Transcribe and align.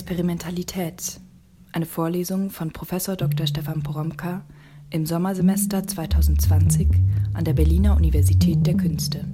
Experimentalität. 0.00 1.20
Eine 1.72 1.84
Vorlesung 1.84 2.50
von 2.50 2.72
Prof. 2.72 2.90
Dr. 3.16 3.48
Stefan 3.48 3.82
Poromka 3.82 4.46
im 4.90 5.04
Sommersemester 5.04 5.84
2020 5.84 6.88
an 7.34 7.44
der 7.44 7.52
Berliner 7.52 7.96
Universität 7.96 8.64
der 8.64 8.76
Künste. 8.76 9.26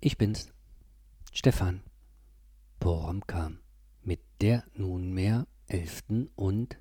Ich 0.00 0.18
bin's, 0.18 0.52
Stefan 1.32 1.82
Poromka, 2.80 3.50
mit 4.02 4.20
der 4.42 4.62
nunmehr 4.74 5.46
elften 5.68 6.28
und 6.36 6.76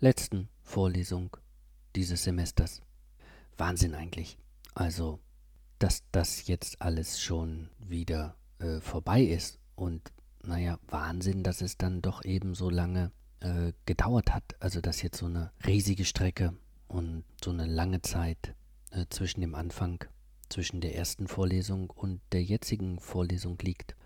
letzten 0.00 0.50
Vorlesung 0.62 1.34
dieses 1.96 2.24
Semesters. 2.24 2.82
Wahnsinn 3.56 3.94
eigentlich. 3.94 4.36
Also 4.74 5.18
dass 5.80 6.04
das 6.12 6.46
jetzt 6.46 6.80
alles 6.80 7.20
schon 7.20 7.70
wieder 7.78 8.36
äh, 8.60 8.80
vorbei 8.80 9.22
ist. 9.22 9.58
Und 9.74 10.12
naja, 10.44 10.78
Wahnsinn, 10.86 11.42
dass 11.42 11.62
es 11.62 11.76
dann 11.76 12.02
doch 12.02 12.24
eben 12.24 12.54
so 12.54 12.70
lange 12.70 13.10
äh, 13.40 13.72
gedauert 13.86 14.32
hat. 14.32 14.44
Also 14.60 14.80
dass 14.80 15.02
jetzt 15.02 15.18
so 15.18 15.26
eine 15.26 15.50
riesige 15.66 16.04
Strecke 16.04 16.54
und 16.86 17.24
so 17.42 17.50
eine 17.50 17.66
lange 17.66 18.02
Zeit 18.02 18.54
äh, 18.90 19.06
zwischen 19.08 19.40
dem 19.40 19.54
Anfang, 19.54 20.04
zwischen 20.50 20.82
der 20.82 20.96
ersten 20.96 21.26
Vorlesung 21.26 21.88
und 21.88 22.20
der 22.32 22.42
jetzigen 22.42 23.00
Vorlesung 23.00 23.58
liegt. 23.62 23.96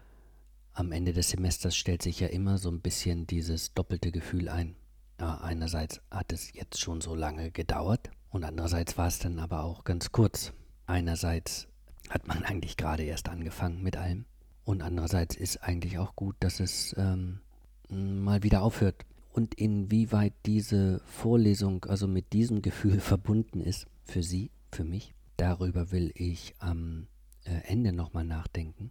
Am 0.72 0.92
Ende 0.92 1.12
des 1.12 1.30
Semesters 1.30 1.76
stellt 1.76 2.02
sich 2.02 2.20
ja 2.20 2.28
immer 2.28 2.58
so 2.58 2.70
ein 2.70 2.80
bisschen 2.80 3.26
dieses 3.26 3.74
doppelte 3.74 4.12
Gefühl 4.12 4.48
ein. 4.48 4.76
Ja, 5.20 5.38
einerseits 5.38 6.00
hat 6.10 6.32
es 6.32 6.52
jetzt 6.52 6.80
schon 6.80 7.00
so 7.00 7.14
lange 7.14 7.50
gedauert 7.50 8.10
und 8.30 8.44
andererseits 8.44 8.96
war 8.96 9.08
es 9.08 9.18
dann 9.18 9.38
aber 9.38 9.64
auch 9.64 9.84
ganz 9.84 10.12
kurz. 10.12 10.52
Einerseits 10.86 11.68
hat 12.10 12.26
man 12.28 12.44
eigentlich 12.44 12.76
gerade 12.76 13.02
erst 13.04 13.28
angefangen 13.28 13.82
mit 13.82 13.96
allem 13.96 14.26
und 14.64 14.82
andererseits 14.82 15.36
ist 15.36 15.62
eigentlich 15.62 15.98
auch 15.98 16.16
gut, 16.16 16.36
dass 16.40 16.60
es 16.60 16.94
ähm, 16.98 17.40
mal 17.88 18.42
wieder 18.42 18.62
aufhört. 18.62 19.04
Und 19.32 19.54
inwieweit 19.54 20.32
diese 20.46 21.00
Vorlesung 21.06 21.84
also 21.86 22.06
mit 22.06 22.32
diesem 22.32 22.62
Gefühl 22.62 23.00
verbunden 23.00 23.60
ist 23.60 23.86
für 24.04 24.22
Sie, 24.22 24.50
für 24.70 24.84
mich, 24.84 25.14
darüber 25.36 25.90
will 25.90 26.12
ich 26.14 26.54
am 26.58 27.08
äh, 27.44 27.60
Ende 27.66 27.92
nochmal 27.92 28.24
nachdenken. 28.24 28.90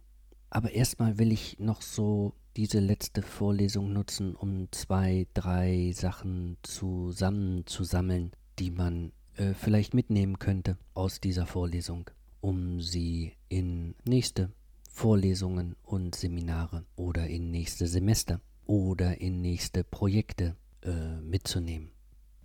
Aber 0.50 0.70
erstmal 0.70 1.18
will 1.18 1.32
ich 1.32 1.58
noch 1.58 1.82
so 1.82 2.34
diese 2.56 2.78
letzte 2.78 3.22
Vorlesung 3.22 3.92
nutzen, 3.92 4.36
um 4.36 4.70
zwei, 4.70 5.26
drei 5.34 5.90
Sachen 5.92 6.56
zusammenzusammeln, 6.62 8.30
die 8.60 8.70
man 8.70 9.12
äh, 9.36 9.54
vielleicht 9.54 9.94
mitnehmen 9.94 10.38
könnte 10.38 10.78
aus 10.94 11.20
dieser 11.20 11.46
Vorlesung, 11.46 12.10
um 12.40 12.80
sie 12.80 13.32
in 13.48 13.94
nächste 14.04 14.52
Vorlesungen 14.90 15.74
und 15.82 16.14
Seminare 16.14 16.84
oder 16.96 17.26
in 17.26 17.50
nächste 17.50 17.86
Semester 17.86 18.40
oder 18.66 19.20
in 19.20 19.40
nächste 19.40 19.84
Projekte 19.84 20.56
äh, 20.82 21.20
mitzunehmen. 21.20 21.90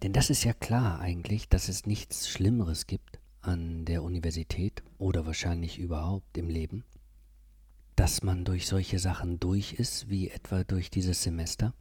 Denn 0.01 0.13
das 0.13 0.29
ist 0.29 0.43
ja 0.43 0.53
klar 0.53 0.99
eigentlich, 0.99 1.49
dass 1.49 1.69
es 1.69 1.85
nichts 1.85 2.29
Schlimmeres 2.29 2.87
gibt 2.87 3.19
an 3.41 3.85
der 3.85 4.03
Universität 4.03 4.83
oder 4.97 5.25
wahrscheinlich 5.25 5.77
überhaupt 5.77 6.37
im 6.37 6.49
Leben, 6.49 6.83
dass 7.95 8.23
man 8.23 8.45
durch 8.45 8.67
solche 8.67 8.97
Sachen 8.97 9.39
durch 9.39 9.73
ist, 9.73 10.09
wie 10.09 10.29
etwa 10.29 10.63
durch 10.63 10.89
dieses 10.89 11.21
Semester 11.21 11.73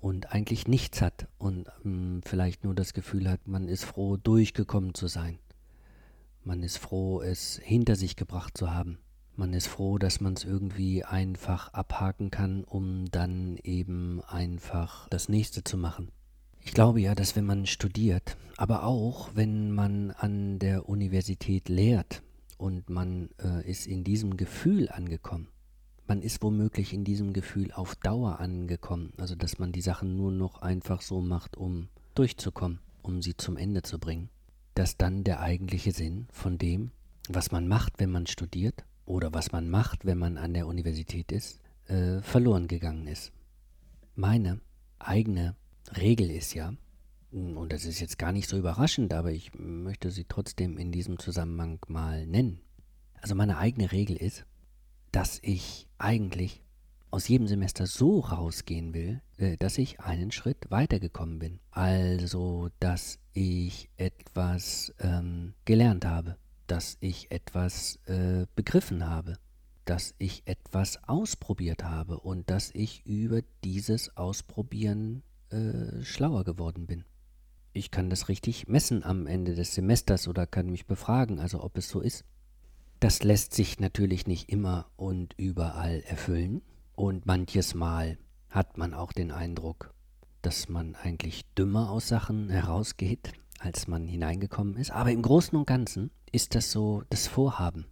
und 0.00 0.32
eigentlich 0.32 0.66
nichts 0.66 1.02
hat 1.02 1.28
und 1.38 1.66
ähm, 1.84 2.20
vielleicht 2.24 2.64
nur 2.64 2.74
das 2.74 2.94
Gefühl 2.94 3.28
hat, 3.28 3.46
man 3.46 3.68
ist 3.68 3.84
froh, 3.84 4.16
durchgekommen 4.16 4.94
zu 4.94 5.06
sein. 5.06 5.38
Man 6.42 6.62
ist 6.62 6.78
froh, 6.78 7.20
es 7.20 7.60
hinter 7.62 7.96
sich 7.96 8.16
gebracht 8.16 8.56
zu 8.56 8.72
haben. 8.72 8.98
Man 9.36 9.52
ist 9.52 9.68
froh, 9.68 9.98
dass 9.98 10.20
man 10.20 10.34
es 10.34 10.44
irgendwie 10.44 11.04
einfach 11.04 11.72
abhaken 11.72 12.30
kann, 12.30 12.64
um 12.64 13.10
dann 13.10 13.58
eben 13.62 14.22
einfach 14.24 15.08
das 15.08 15.28
nächste 15.28 15.64
zu 15.64 15.76
machen. 15.76 16.10
Ich 16.62 16.72
glaube 16.72 17.00
ja, 17.00 17.14
dass 17.14 17.36
wenn 17.36 17.46
man 17.46 17.66
studiert, 17.66 18.36
aber 18.56 18.84
auch 18.84 19.30
wenn 19.34 19.70
man 19.70 20.10
an 20.10 20.58
der 20.58 20.88
Universität 20.88 21.68
lehrt 21.68 22.22
und 22.58 22.90
man 22.90 23.30
äh, 23.42 23.68
ist 23.68 23.86
in 23.86 24.04
diesem 24.04 24.36
Gefühl 24.36 24.90
angekommen, 24.90 25.48
man 26.10 26.22
ist 26.22 26.42
womöglich 26.42 26.92
in 26.92 27.04
diesem 27.04 27.32
Gefühl 27.32 27.70
auf 27.70 27.94
Dauer 27.94 28.40
angekommen. 28.40 29.12
Also 29.16 29.36
dass 29.36 29.60
man 29.60 29.70
die 29.70 29.80
Sachen 29.80 30.16
nur 30.16 30.32
noch 30.32 30.60
einfach 30.60 31.02
so 31.02 31.20
macht, 31.20 31.56
um 31.56 31.88
durchzukommen, 32.16 32.80
um 33.02 33.22
sie 33.22 33.36
zum 33.36 33.56
Ende 33.56 33.82
zu 33.82 34.00
bringen. 34.00 34.28
Dass 34.74 34.96
dann 34.96 35.22
der 35.22 35.38
eigentliche 35.38 35.92
Sinn 35.92 36.26
von 36.32 36.58
dem, 36.58 36.90
was 37.28 37.52
man 37.52 37.68
macht, 37.68 38.00
wenn 38.00 38.10
man 38.10 38.26
studiert 38.26 38.84
oder 39.06 39.32
was 39.32 39.52
man 39.52 39.70
macht, 39.70 40.04
wenn 40.04 40.18
man 40.18 40.36
an 40.36 40.52
der 40.52 40.66
Universität 40.66 41.30
ist, 41.30 41.60
äh, 41.86 42.20
verloren 42.22 42.66
gegangen 42.66 43.06
ist. 43.06 43.30
Meine 44.16 44.58
eigene 44.98 45.54
Regel 45.96 46.28
ist 46.32 46.54
ja, 46.54 46.74
und 47.30 47.72
das 47.72 47.84
ist 47.84 48.00
jetzt 48.00 48.18
gar 48.18 48.32
nicht 48.32 48.48
so 48.48 48.58
überraschend, 48.58 49.14
aber 49.14 49.30
ich 49.30 49.52
möchte 49.54 50.10
sie 50.10 50.24
trotzdem 50.24 50.76
in 50.76 50.90
diesem 50.90 51.20
Zusammenhang 51.20 51.78
mal 51.86 52.26
nennen. 52.26 52.58
Also 53.22 53.36
meine 53.36 53.58
eigene 53.58 53.92
Regel 53.92 54.16
ist, 54.16 54.44
dass 55.12 55.38
ich 55.42 55.88
eigentlich 55.98 56.62
aus 57.10 57.26
jedem 57.28 57.48
Semester 57.48 57.86
so 57.86 58.20
rausgehen 58.20 58.94
will, 58.94 59.20
äh, 59.36 59.56
dass 59.56 59.78
ich 59.78 60.00
einen 60.00 60.30
Schritt 60.30 60.70
weitergekommen 60.70 61.38
bin. 61.38 61.60
Also, 61.70 62.68
dass 62.78 63.18
ich 63.32 63.90
etwas 63.96 64.94
ähm, 65.00 65.54
gelernt 65.64 66.04
habe, 66.04 66.36
dass 66.66 66.96
ich 67.00 67.30
etwas 67.30 67.98
äh, 68.06 68.46
begriffen 68.54 69.08
habe, 69.08 69.38
dass 69.84 70.14
ich 70.18 70.42
etwas 70.46 71.02
ausprobiert 71.08 71.82
habe 71.82 72.20
und 72.20 72.48
dass 72.48 72.70
ich 72.74 73.04
über 73.04 73.40
dieses 73.64 74.16
Ausprobieren 74.16 75.24
äh, 75.50 76.04
schlauer 76.04 76.44
geworden 76.44 76.86
bin. 76.86 77.04
Ich 77.72 77.90
kann 77.90 78.10
das 78.10 78.28
richtig 78.28 78.68
messen 78.68 79.04
am 79.04 79.26
Ende 79.26 79.54
des 79.54 79.74
Semesters 79.74 80.28
oder 80.28 80.46
kann 80.46 80.70
mich 80.70 80.86
befragen, 80.86 81.40
also 81.40 81.62
ob 81.62 81.76
es 81.76 81.88
so 81.88 82.00
ist. 82.00 82.24
Das 83.00 83.22
lässt 83.22 83.54
sich 83.54 83.80
natürlich 83.80 84.26
nicht 84.26 84.50
immer 84.50 84.90
und 84.96 85.32
überall 85.38 86.02
erfüllen. 86.06 86.60
Und 86.94 87.24
manches 87.24 87.74
Mal 87.74 88.18
hat 88.50 88.76
man 88.76 88.92
auch 88.92 89.12
den 89.12 89.30
Eindruck, 89.30 89.94
dass 90.42 90.68
man 90.68 90.94
eigentlich 90.96 91.46
dümmer 91.54 91.90
aus 91.90 92.08
Sachen 92.08 92.50
herausgeht, 92.50 93.32
als 93.58 93.88
man 93.88 94.06
hineingekommen 94.06 94.76
ist. 94.76 94.90
Aber 94.90 95.10
im 95.10 95.22
Großen 95.22 95.56
und 95.56 95.66
Ganzen 95.66 96.10
ist 96.30 96.54
das 96.54 96.72
so 96.72 97.02
das 97.08 97.26
Vorhaben 97.26 97.86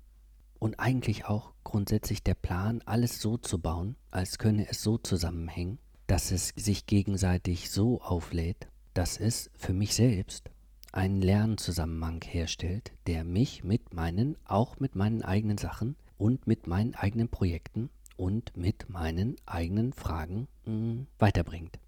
und 0.58 0.78
eigentlich 0.78 1.24
auch 1.24 1.54
grundsätzlich 1.64 2.22
der 2.22 2.34
Plan, 2.34 2.82
alles 2.84 3.20
so 3.22 3.38
zu 3.38 3.58
bauen, 3.58 3.96
als 4.10 4.36
könne 4.36 4.68
es 4.68 4.82
so 4.82 4.98
zusammenhängen, 4.98 5.78
dass 6.06 6.32
es 6.32 6.52
sich 6.54 6.84
gegenseitig 6.84 7.70
so 7.70 8.02
auflädt, 8.02 8.68
dass 8.92 9.18
es 9.18 9.50
für 9.56 9.72
mich 9.72 9.94
selbst 9.94 10.50
einen 10.92 11.20
Lernzusammenhang 11.20 12.22
herstellt, 12.22 12.92
der 13.06 13.24
mich 13.24 13.64
mit 13.64 13.94
meinen, 13.94 14.36
auch 14.44 14.80
mit 14.80 14.96
meinen 14.96 15.22
eigenen 15.22 15.58
Sachen 15.58 15.96
und 16.16 16.46
mit 16.46 16.66
meinen 16.66 16.94
eigenen 16.94 17.28
Projekten 17.28 17.90
und 18.16 18.56
mit 18.56 18.88
meinen 18.88 19.36
eigenen 19.46 19.92
Fragen 19.92 20.48
mh, 20.64 20.72
hm, 20.72 21.06
weiterbringt. 21.18 21.78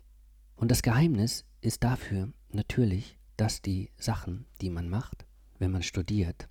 Und 0.57 0.71
das 0.71 0.83
Geheimnis 0.83 1.45
ist 1.61 1.83
dafür 1.83 2.29
natürlich, 2.53 3.17
dass 3.37 3.63
die 3.63 3.91
Sachen, 3.97 4.45
die 4.61 4.71
man 4.71 4.89
macht, 4.89 5.25
wenn 5.59 5.71
man 5.71 5.83
studiert, 5.83 6.49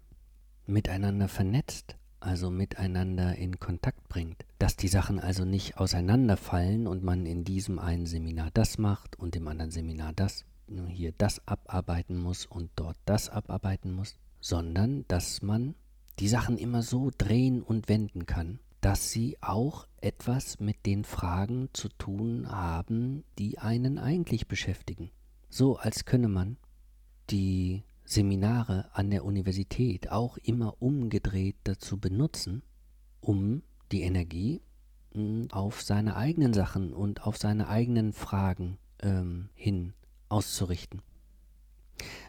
miteinander 0.65 1.27
vernetzt, 1.27 1.95
also 2.19 2.49
miteinander 2.49 3.35
in 3.35 3.59
Kontakt 3.59 4.09
bringt, 4.09 4.45
dass 4.57 4.75
die 4.75 4.87
Sachen 4.87 5.19
also 5.19 5.45
nicht 5.45 5.77
auseinanderfallen 5.77 6.87
und 6.87 7.03
man 7.03 7.25
in 7.25 7.43
diesem 7.43 7.79
einen 7.79 8.05
Seminar 8.05 8.49
das 8.53 8.77
macht 8.77 9.17
und 9.17 9.35
im 9.35 9.47
anderen 9.47 9.71
Seminar 9.71 10.13
das, 10.13 10.45
nur 10.71 10.87
hier 10.87 11.13
das 11.17 11.45
abarbeiten 11.47 12.17
muss 12.17 12.45
und 12.45 12.71
dort 12.75 12.97
das 13.05 13.29
abarbeiten 13.29 13.93
muss, 13.93 14.15
sondern 14.39 15.05
dass 15.07 15.41
man 15.41 15.75
die 16.19 16.27
Sachen 16.27 16.57
immer 16.57 16.81
so 16.81 17.11
drehen 17.17 17.61
und 17.61 17.89
wenden 17.89 18.25
kann, 18.25 18.59
dass 18.81 19.11
sie 19.11 19.37
auch 19.41 19.87
etwas 20.01 20.59
mit 20.59 20.85
den 20.85 21.03
Fragen 21.03 21.69
zu 21.73 21.89
tun 21.89 22.49
haben, 22.49 23.23
die 23.37 23.57
einen 23.57 23.97
eigentlich 23.97 24.47
beschäftigen. 24.47 25.11
So 25.49 25.77
als 25.77 26.05
könne 26.05 26.27
man 26.27 26.57
die 27.29 27.83
Seminare 28.05 28.89
an 28.93 29.09
der 29.09 29.23
Universität 29.23 30.11
auch 30.11 30.37
immer 30.37 30.81
umgedreht 30.81 31.57
dazu 31.63 31.99
benutzen, 31.99 32.63
um 33.21 33.61
die 33.91 34.01
Energie 34.01 34.61
hm, 35.13 35.47
auf 35.51 35.81
seine 35.81 36.15
eigenen 36.15 36.53
Sachen 36.53 36.93
und 36.93 37.23
auf 37.25 37.37
seine 37.37 37.67
eigenen 37.67 38.13
Fragen 38.13 38.77
ähm, 39.01 39.49
hin 39.53 39.93
auszurichten. 40.29 41.01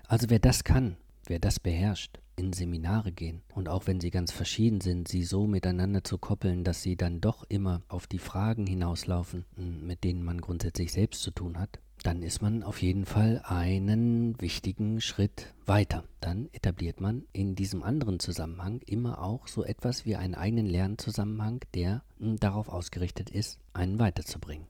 Also 0.09 0.29
wer 0.29 0.41
das 0.41 0.65
kann, 0.65 0.97
wer 1.27 1.39
das 1.39 1.61
beherrscht, 1.61 2.19
in 2.37 2.53
Seminare 2.53 3.13
gehen 3.13 3.43
und 3.55 3.69
auch 3.69 3.87
wenn 3.87 4.01
sie 4.01 4.11
ganz 4.11 4.33
verschieden 4.33 4.81
sind, 4.81 5.09
sie 5.09 5.23
so 5.23 5.47
miteinander 5.47 6.03
zu 6.03 6.19
koppeln, 6.19 6.65
dass 6.65 6.83
sie 6.83 6.97
dann 6.97 7.21
doch 7.21 7.45
immer 7.49 7.83
auf 7.89 8.07
die 8.07 8.19
Fragen 8.19 8.67
hinauslaufen, 8.67 9.45
mit 9.57 10.05
denen 10.05 10.25
man 10.25 10.41
grundsätzlich 10.41 10.91
selbst 10.91 11.23
zu 11.23 11.31
tun 11.31 11.59
hat, 11.59 11.79
dann 12.03 12.23
ist 12.23 12.41
man 12.41 12.63
auf 12.63 12.81
jeden 12.81 13.05
Fall 13.05 13.43
einen 13.45 14.41
wichtigen 14.41 15.01
Schritt 15.01 15.55
weiter. 15.67 16.05
Dann 16.21 16.49
etabliert 16.53 17.01
man 17.01 17.25
in 17.33 17.55
diesem 17.55 17.83
anderen 17.83 18.21
Zusammenhang 18.21 18.81
immer 18.87 19.23
auch 19.23 19.47
so 19.47 19.65
etwas 19.65 20.07
wie 20.07 20.17
einen 20.17 20.35
eigenen 20.35 20.67
Lernzusammenhang, 20.67 21.61
der 21.75 22.03
hm, 22.19 22.39
darauf 22.39 22.69
ausgerichtet 22.69 23.29
ist, 23.29 23.59
einen 23.75 23.99
weiterzubringen. 23.99 24.67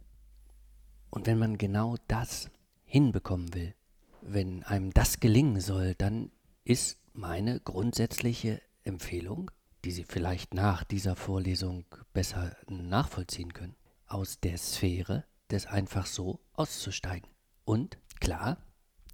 Und 1.11 1.27
wenn 1.27 1.39
man 1.39 1.57
genau 1.57 1.97
das 2.09 2.51
hinbekommen 2.91 3.55
will, 3.55 3.75
wenn 4.21 4.65
einem 4.65 4.93
das 4.93 5.21
gelingen 5.21 5.61
soll, 5.61 5.95
dann 5.95 6.33
ist 6.65 6.99
meine 7.13 7.61
grundsätzliche 7.61 8.61
Empfehlung, 8.83 9.51
die 9.85 9.93
Sie 9.93 10.05
vielleicht 10.05 10.55
nach 10.55 10.83
dieser 10.85 11.15
Vorlesung 11.15 11.85
besser 12.13 12.57
nachvollziehen 12.69 13.55
können, 13.55 13.77
aus 14.07 14.41
der 14.41 14.59
Sphäre 14.59 15.25
des 15.51 15.67
einfach 15.67 16.07
so 16.07 16.41
auszusteigen 16.53 17.31
und 17.65 17.99
klar 18.19 18.59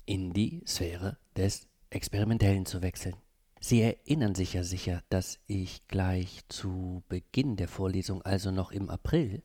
in 0.06 0.32
die 0.32 0.62
Sphäre 0.66 1.18
des 1.36 1.68
Experimentellen 1.90 2.64
zu 2.64 2.80
wechseln. 2.80 3.16
Sie 3.60 3.82
erinnern 3.82 4.34
sich 4.34 4.54
ja 4.54 4.64
sicher, 4.64 5.02
dass 5.10 5.38
ich 5.46 5.86
gleich 5.88 6.42
zu 6.48 7.02
Beginn 7.08 7.56
der 7.56 7.68
Vorlesung, 7.68 8.22
also 8.22 8.50
noch 8.50 8.70
im 8.70 8.88
April, 8.88 9.42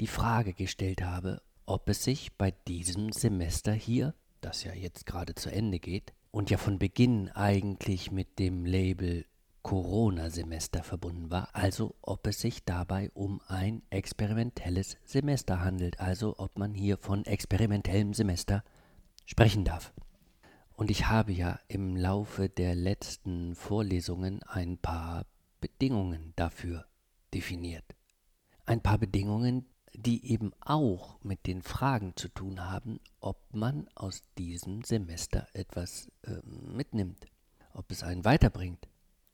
die 0.00 0.06
Frage 0.06 0.54
gestellt 0.54 1.02
habe, 1.02 1.42
ob 1.70 1.88
es 1.88 2.02
sich 2.02 2.36
bei 2.36 2.50
diesem 2.66 3.12
Semester 3.12 3.72
hier, 3.72 4.12
das 4.40 4.64
ja 4.64 4.74
jetzt 4.74 5.06
gerade 5.06 5.36
zu 5.36 5.50
Ende 5.50 5.78
geht, 5.78 6.12
und 6.32 6.50
ja 6.50 6.58
von 6.58 6.80
Beginn 6.80 7.28
eigentlich 7.30 8.10
mit 8.10 8.40
dem 8.40 8.64
Label 8.64 9.24
Corona-Semester 9.62 10.82
verbunden 10.82 11.30
war, 11.30 11.54
also 11.54 11.94
ob 12.02 12.26
es 12.26 12.40
sich 12.40 12.64
dabei 12.64 13.08
um 13.14 13.40
ein 13.46 13.82
experimentelles 13.90 14.96
Semester 15.04 15.60
handelt, 15.60 16.00
also 16.00 16.34
ob 16.38 16.58
man 16.58 16.74
hier 16.74 16.98
von 16.98 17.24
experimentellem 17.24 18.14
Semester 18.14 18.64
sprechen 19.24 19.64
darf. 19.64 19.92
Und 20.74 20.90
ich 20.90 21.06
habe 21.06 21.30
ja 21.30 21.60
im 21.68 21.94
Laufe 21.94 22.48
der 22.48 22.74
letzten 22.74 23.54
Vorlesungen 23.54 24.42
ein 24.42 24.76
paar 24.78 25.24
Bedingungen 25.60 26.32
dafür 26.34 26.86
definiert. 27.32 27.84
Ein 28.66 28.80
paar 28.80 28.98
Bedingungen, 28.98 29.66
die 29.92 30.30
eben 30.32 30.52
auch 30.60 31.18
mit 31.22 31.46
den 31.46 31.62
Fragen 31.62 32.14
zu 32.16 32.28
tun 32.28 32.70
haben, 32.70 33.00
ob 33.20 33.38
man 33.52 33.88
aus 33.94 34.22
diesem 34.38 34.82
Semester 34.82 35.48
etwas 35.52 36.10
äh, 36.22 36.40
mitnimmt, 36.44 37.26
ob 37.74 37.90
es 37.90 38.02
einen 38.02 38.24
weiterbringt 38.24 38.88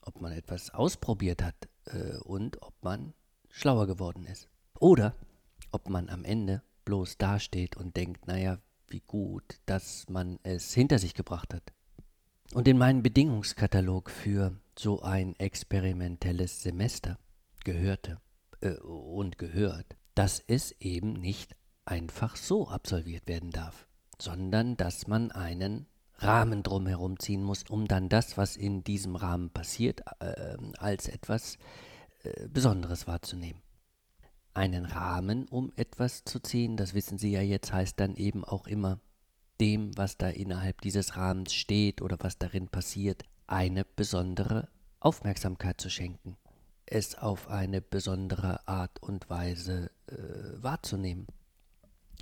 ob 0.07 0.21
man 0.21 0.33
etwas 0.33 0.73
ausprobiert 0.73 1.43
hat 1.43 1.69
äh, 1.87 2.17
und 2.19 2.63
ob 2.63 2.75
man 2.83 3.13
schlauer 3.51 3.87
geworden 3.87 4.25
ist. 4.25 4.49
Oder 4.79 5.15
ob 5.73 5.89
man 5.91 6.09
am 6.09 6.25
Ende 6.25 6.63
bloß 6.85 7.19
dasteht 7.19 7.77
und 7.77 7.97
denkt, 7.97 8.27
naja, 8.27 8.59
wie 8.89 9.03
gut, 9.07 9.61
dass 9.67 10.09
man 10.09 10.39
es 10.45 10.73
hinter 10.73 10.99
sich 10.99 11.15
gebracht 11.15 11.53
hat. 11.53 11.73
Und 12.55 12.69
in 12.69 12.79
meinen 12.79 13.03
Bedingungskatalog 13.03 14.11
für 14.11 14.57
so 14.79 15.03
ein 15.03 15.35
experimentelles 15.41 16.63
Semester 16.63 17.19
gehörte 17.65 18.21
äh, 18.61 18.75
und 18.77 19.39
gehört, 19.39 19.97
dass 20.17 20.43
es 20.47 20.73
eben 20.81 21.13
nicht 21.13 21.55
einfach 21.85 22.35
so 22.35 22.69
absolviert 22.69 23.29
werden 23.29 23.51
darf, 23.51 23.87
sondern 24.19 24.77
dass 24.77 25.07
man 25.07 25.31
einen 25.31 25.87
Rahmen 26.19 26.63
drumherum 26.63 27.19
ziehen 27.19 27.43
muss, 27.43 27.63
um 27.69 27.87
dann 27.87 28.09
das, 28.09 28.37
was 28.37 28.57
in 28.57 28.83
diesem 28.83 29.15
Rahmen 29.15 29.51
passiert, 29.51 30.01
äh, 30.21 30.57
als 30.79 31.09
etwas 31.09 31.59
äh, 32.25 32.49
Besonderes 32.49 33.07
wahrzunehmen. 33.07 33.63
Einen 34.55 34.87
Rahmen, 34.87 35.47
um 35.49 35.71
etwas 35.77 36.25
zu 36.25 36.41
ziehen, 36.41 36.79
das 36.79 36.95
wissen 36.95 37.19
Sie 37.19 37.31
ja 37.31 37.43
jetzt, 37.43 37.73
heißt 37.73 38.01
dann 38.01 38.17
eben 38.17 38.43
auch 38.43 38.67
immer 38.67 38.99
dem, 39.61 39.97
was 39.99 40.17
da 40.17 40.29
innerhalb 40.29 40.81
dieses 40.81 41.17
Rahmens 41.17 41.53
steht 41.53 42.01
oder 42.01 42.17
was 42.21 42.39
darin 42.39 42.69
passiert, 42.69 43.25
eine 43.47 43.85
besondere 43.85 44.69
Aufmerksamkeit 44.99 45.79
zu 45.79 45.91
schenken, 45.91 46.39
es 46.87 47.17
auf 47.17 47.49
eine 47.49 47.81
besondere 47.81 48.67
Art 48.67 49.03
und 49.03 49.29
Weise 49.29 49.91
äh, 50.07 50.15
wahrzunehmen, 50.63 51.27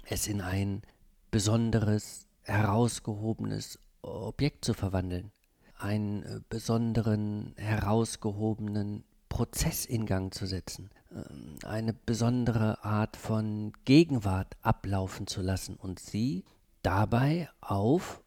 es 0.07 0.27
in 0.27 0.41
ein 0.41 0.83
besonderes, 1.31 2.27
herausgehobenes 2.43 3.79
Objekt 4.03 4.65
zu 4.65 4.75
verwandeln, 4.75 5.33
einen 5.79 6.23
äh, 6.23 6.41
besonderen, 6.49 7.55
herausgehobenen 7.57 9.05
Prozess 9.29 9.85
in 9.85 10.07
Gang 10.07 10.33
zu 10.33 10.47
setzen, 10.47 10.91
ähm, 11.11 11.59
eine 11.65 11.93
besondere 11.93 12.85
Art 12.85 13.17
von 13.17 13.73
Gegenwart 13.85 14.57
ablaufen 14.63 15.27
zu 15.27 15.43
lassen 15.43 15.77
und 15.77 15.99
sie 15.99 16.45
dabei 16.83 17.49
auf 17.61 18.23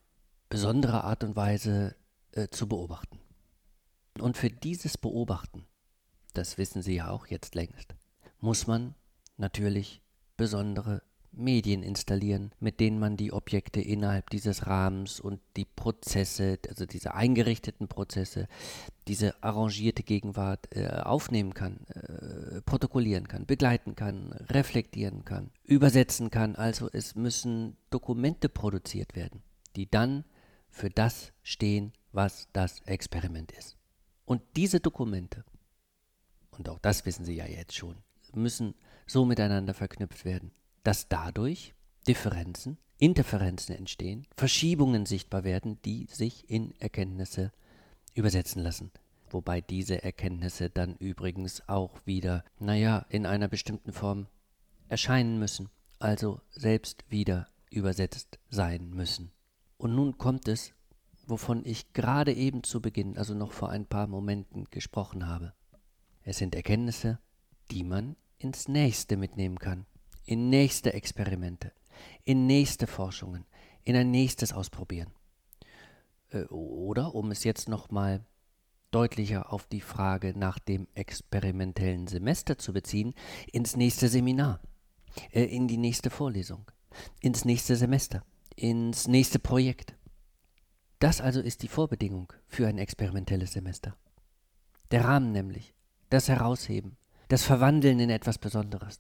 besondere 0.50 1.04
Art 1.04 1.24
und 1.24 1.36
Weise 1.36 1.96
äh, 2.32 2.48
zu 2.50 2.68
beobachten. 2.68 3.20
Und 4.20 4.36
für 4.36 4.50
dieses 4.50 4.98
Beobachten, 4.98 5.67
das 6.34 6.58
wissen 6.58 6.82
Sie 6.82 6.96
ja 6.96 7.10
auch 7.10 7.28
jetzt 7.28 7.56
längst, 7.56 7.96
muss 8.40 8.68
man 8.68 8.96
natürlich 9.38 10.02
besondere 10.36 11.02
Medien 11.38 11.84
installieren, 11.84 12.52
mit 12.60 12.80
denen 12.80 13.00
man 13.00 13.16
die 13.16 13.32
Objekte 13.32 13.80
innerhalb 13.80 14.30
dieses 14.30 14.66
Rahmens 14.68 15.20
und 15.20 15.40
die 15.56 15.66
Prozesse, 15.66 16.58
also 16.68 16.86
diese 16.86 17.14
eingerichteten 17.14 17.88
Prozesse, 17.88 18.48
diese 19.08 19.42
arrangierte 19.44 20.04
Gegenwart 20.04 20.68
äh, 20.76 20.88
aufnehmen 20.88 21.54
kann, 21.54 21.86
äh, 21.94 22.62
protokollieren 22.62 23.28
kann, 23.28 23.46
begleiten 23.46 23.96
kann, 23.96 24.32
reflektieren 24.50 25.26
kann, 25.26 25.52
übersetzen 25.64 26.32
kann. 26.32 26.56
Also 26.56 26.90
es 26.92 27.16
müssen 27.16 27.78
Dokumente 27.90 28.50
produziert 28.50 29.16
werden, 29.16 29.44
die 29.76 29.90
dann 29.90 30.26
für 30.70 30.90
das 30.90 31.32
stehen, 31.44 31.94
was 32.12 32.48
das 32.54 32.82
Experiment 32.82 33.52
ist. 33.52 33.78
Und 34.26 34.42
diese 34.56 34.80
Dokumente, 34.80 35.46
und 36.58 36.70
auch 36.70 36.80
das 36.80 37.06
wissen 37.06 37.26
Sie 37.26 37.36
ja 37.36 37.46
jetzt 37.46 37.76
schon, 37.76 37.98
müssen 38.34 38.76
so 39.06 39.26
miteinander 39.26 39.74
verknüpft 39.74 40.26
werden, 40.26 40.52
dass 40.84 41.08
dadurch 41.08 41.74
Differenzen, 42.08 42.78
Interferenzen 43.00 43.76
entstehen, 43.76 44.28
Verschiebungen 44.36 45.06
sichtbar 45.06 45.44
werden, 45.44 45.80
die 45.84 46.08
sich 46.10 46.50
in 46.50 46.74
Erkenntnisse 46.80 47.52
übersetzen 48.14 48.64
lassen. 48.64 48.92
Wobei 49.30 49.62
diese 49.62 50.04
Erkenntnisse 50.04 50.70
dann 50.70 50.96
übrigens 50.96 51.68
auch 51.68 52.00
wieder, 52.06 52.44
naja, 52.60 53.06
in 53.10 53.26
einer 53.26 53.48
bestimmten 53.48 53.92
Form 53.92 54.28
erscheinen 54.88 55.38
müssen, 55.38 55.70
also 56.00 56.40
selbst 56.50 57.04
wieder 57.10 57.48
übersetzt 57.70 58.40
sein 58.50 58.90
müssen. 58.90 59.32
Und 59.78 59.94
nun 59.94 60.18
kommt 60.18 60.48
es, 60.48 60.74
wovon 61.28 61.66
ich 61.66 61.92
gerade 61.94 62.34
eben 62.34 62.64
zu 62.64 62.82
Beginn, 62.82 63.18
also 63.18 63.34
noch 63.34 63.52
vor 63.52 63.70
ein 63.70 63.86
paar 63.86 64.08
Momenten 64.08 64.66
gesprochen 64.72 65.28
habe. 65.28 65.54
Es 66.28 66.40
sind 66.40 66.56
Erkenntnisse, 66.56 67.20
die 67.72 67.86
man 67.86 68.18
ins 68.38 68.68
nächste 68.68 69.16
mitnehmen 69.16 69.60
kann, 69.60 69.86
in 70.26 70.50
nächste 70.50 70.92
Experimente, 70.92 71.72
in 72.26 72.46
nächste 72.48 72.86
Forschungen, 72.86 73.46
in 73.86 73.96
ein 73.96 74.12
nächstes 74.12 74.52
Ausprobieren. 74.52 75.10
Äh, 76.32 76.44
oder, 76.48 77.16
um 77.16 77.32
es 77.32 77.46
jetzt 77.46 77.70
nochmal 77.70 78.26
deutlicher 78.92 79.54
auf 79.54 79.68
die 79.68 79.80
Frage 79.80 80.38
nach 80.38 80.60
dem 80.60 80.90
experimentellen 80.96 82.08
Semester 82.08 82.58
zu 82.58 82.74
beziehen, 82.74 83.14
ins 83.54 83.78
nächste 83.78 84.10
Seminar, 84.10 84.60
äh, 85.32 85.46
in 85.46 85.70
die 85.70 85.78
nächste 85.78 86.10
Vorlesung, 86.10 86.70
ins 87.22 87.46
nächste 87.46 87.78
Semester, 87.78 88.22
ins 88.58 89.08
nächste 89.08 89.40
Projekt. 89.40 89.96
Das 91.00 91.22
also 91.22 91.40
ist 91.40 91.64
die 91.64 91.70
Vorbedingung 91.70 92.34
für 92.48 92.68
ein 92.68 92.80
experimentelles 92.80 93.54
Semester. 93.54 93.96
Der 94.92 95.06
Rahmen 95.06 95.32
nämlich, 95.32 95.74
das 96.10 96.28
Herausheben, 96.30 96.98
das 97.28 97.44
Verwandeln 97.44 98.00
in 98.00 98.10
etwas 98.10 98.38
Besonderes 98.38 99.00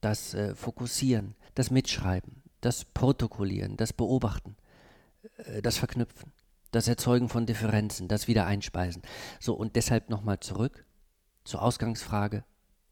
das 0.00 0.34
äh, 0.34 0.54
Fokussieren, 0.54 1.34
das 1.54 1.70
Mitschreiben, 1.70 2.42
das 2.60 2.84
Protokollieren, 2.84 3.76
das 3.76 3.92
Beobachten, 3.92 4.56
äh, 5.38 5.62
das 5.62 5.78
Verknüpfen, 5.78 6.32
das 6.70 6.88
Erzeugen 6.88 7.28
von 7.28 7.46
Differenzen, 7.46 8.08
das 8.08 8.28
Wiedereinspeisen. 8.28 9.02
So, 9.40 9.54
und 9.54 9.76
deshalb 9.76 10.10
nochmal 10.10 10.40
zurück 10.40 10.86
zur 11.44 11.62
Ausgangsfrage 11.62 12.44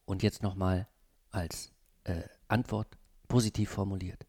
und 0.05 0.23
jetzt 0.23 0.43
nochmal 0.43 0.89
als 1.31 1.73
äh, 2.05 2.23
Antwort 2.49 2.99
positiv 3.29 3.71
formuliert. 3.71 4.27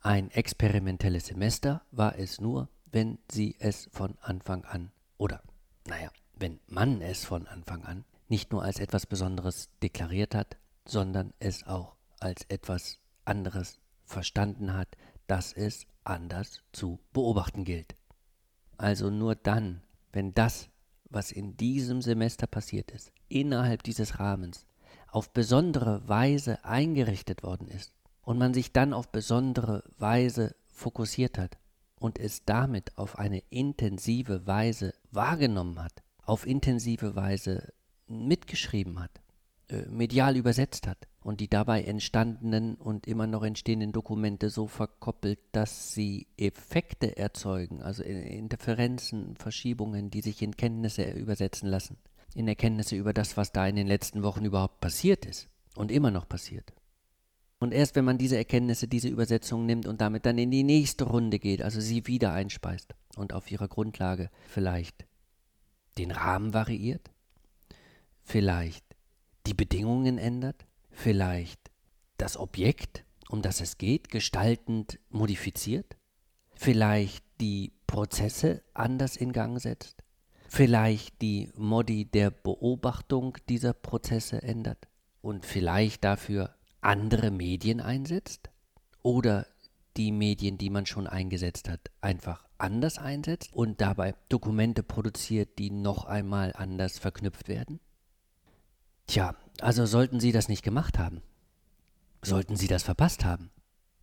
Ein 0.00 0.30
experimentelles 0.30 1.26
Semester 1.26 1.82
war 1.90 2.18
es 2.18 2.40
nur, 2.40 2.68
wenn 2.92 3.18
Sie 3.32 3.56
es 3.58 3.88
von 3.92 4.18
Anfang 4.20 4.64
an 4.66 4.92
oder, 5.16 5.42
naja, 5.86 6.10
wenn 6.44 6.60
man 6.66 7.00
es 7.00 7.24
von 7.24 7.46
Anfang 7.46 7.86
an 7.86 8.04
nicht 8.28 8.52
nur 8.52 8.62
als 8.62 8.78
etwas 8.78 9.06
Besonderes 9.06 9.70
deklariert 9.82 10.34
hat, 10.34 10.58
sondern 10.84 11.32
es 11.38 11.66
auch 11.66 11.96
als 12.20 12.44
etwas 12.50 12.98
anderes 13.24 13.78
verstanden 14.04 14.74
hat, 14.74 14.88
das 15.26 15.54
es 15.54 15.86
anders 16.04 16.60
zu 16.70 17.00
beobachten 17.14 17.64
gilt. 17.64 17.96
Also 18.76 19.08
nur 19.08 19.36
dann 19.36 19.80
wenn 20.12 20.34
das, 20.34 20.68
was 21.08 21.32
in 21.32 21.56
diesem 21.56 22.02
Semester 22.02 22.46
passiert 22.46 22.90
ist, 22.90 23.10
innerhalb 23.30 23.82
dieses 23.82 24.20
Rahmens, 24.20 24.66
auf 25.08 25.32
besondere 25.32 26.06
Weise 26.06 26.62
eingerichtet 26.62 27.42
worden 27.42 27.68
ist 27.68 27.94
und 28.20 28.36
man 28.36 28.52
sich 28.52 28.70
dann 28.70 28.92
auf 28.92 29.08
besondere 29.08 29.82
Weise 29.96 30.54
fokussiert 30.66 31.38
hat 31.38 31.56
und 31.98 32.18
es 32.18 32.44
damit 32.44 32.98
auf 32.98 33.18
eine 33.18 33.42
intensive 33.48 34.46
Weise 34.46 34.92
wahrgenommen 35.10 35.82
hat, 35.82 36.03
auf 36.26 36.46
intensive 36.46 37.16
Weise 37.16 37.72
mitgeschrieben 38.06 39.00
hat, 39.00 39.20
äh, 39.68 39.86
medial 39.88 40.36
übersetzt 40.36 40.86
hat 40.86 41.08
und 41.20 41.40
die 41.40 41.48
dabei 41.48 41.82
entstandenen 41.82 42.74
und 42.74 43.06
immer 43.06 43.26
noch 43.26 43.42
entstehenden 43.42 43.92
Dokumente 43.92 44.50
so 44.50 44.66
verkoppelt, 44.66 45.40
dass 45.52 45.92
sie 45.92 46.26
Effekte 46.36 47.16
erzeugen, 47.16 47.82
also 47.82 48.02
Interferenzen, 48.02 49.36
Verschiebungen, 49.36 50.10
die 50.10 50.20
sich 50.20 50.42
in 50.42 50.56
Kenntnisse 50.56 51.10
übersetzen 51.10 51.68
lassen, 51.68 51.96
in 52.34 52.46
Erkenntnisse 52.46 52.96
über 52.96 53.14
das, 53.14 53.36
was 53.36 53.52
da 53.52 53.66
in 53.66 53.76
den 53.76 53.86
letzten 53.86 54.22
Wochen 54.22 54.44
überhaupt 54.44 54.80
passiert 54.80 55.24
ist 55.24 55.48
und 55.76 55.90
immer 55.90 56.10
noch 56.10 56.28
passiert. 56.28 56.74
Und 57.58 57.72
erst 57.72 57.96
wenn 57.96 58.04
man 58.04 58.18
diese 58.18 58.36
Erkenntnisse, 58.36 58.88
diese 58.88 59.08
Übersetzung 59.08 59.64
nimmt 59.64 59.86
und 59.86 60.02
damit 60.02 60.26
dann 60.26 60.36
in 60.36 60.50
die 60.50 60.64
nächste 60.64 61.04
Runde 61.04 61.38
geht, 61.38 61.62
also 61.62 61.80
sie 61.80 62.06
wieder 62.06 62.34
einspeist 62.34 62.94
und 63.16 63.32
auf 63.32 63.50
ihrer 63.50 63.68
Grundlage 63.68 64.28
vielleicht 64.46 65.06
den 65.98 66.10
Rahmen 66.10 66.54
variiert, 66.54 67.10
vielleicht 68.22 68.84
die 69.46 69.54
Bedingungen 69.54 70.18
ändert, 70.18 70.66
vielleicht 70.90 71.70
das 72.16 72.36
Objekt, 72.36 73.04
um 73.28 73.42
das 73.42 73.60
es 73.60 73.78
geht, 73.78 74.08
gestaltend 74.08 74.98
modifiziert, 75.10 75.96
vielleicht 76.54 77.24
die 77.40 77.72
Prozesse 77.86 78.62
anders 78.72 79.16
in 79.16 79.32
Gang 79.32 79.60
setzt, 79.60 80.02
vielleicht 80.48 81.20
die 81.20 81.50
Modi 81.56 82.04
der 82.04 82.30
Beobachtung 82.30 83.36
dieser 83.48 83.72
Prozesse 83.72 84.42
ändert 84.42 84.88
und 85.20 85.44
vielleicht 85.44 86.04
dafür 86.04 86.54
andere 86.80 87.30
Medien 87.30 87.80
einsetzt 87.80 88.50
oder 89.02 89.46
die 89.96 90.12
Medien, 90.12 90.58
die 90.58 90.70
man 90.70 90.86
schon 90.86 91.06
eingesetzt 91.06 91.68
hat, 91.68 91.90
einfach 92.00 92.44
anders 92.64 92.98
einsetzt 92.98 93.52
und 93.52 93.80
dabei 93.80 94.14
Dokumente 94.28 94.82
produziert, 94.82 95.58
die 95.58 95.70
noch 95.70 96.06
einmal 96.06 96.52
anders 96.56 96.98
verknüpft 96.98 97.48
werden? 97.48 97.78
Tja, 99.06 99.36
also 99.60 99.84
sollten 99.84 100.18
Sie 100.18 100.32
das 100.32 100.48
nicht 100.48 100.62
gemacht 100.62 100.98
haben, 100.98 101.20
sollten 102.22 102.56
Sie 102.56 102.66
das 102.66 102.82
verpasst 102.82 103.24
haben, 103.24 103.50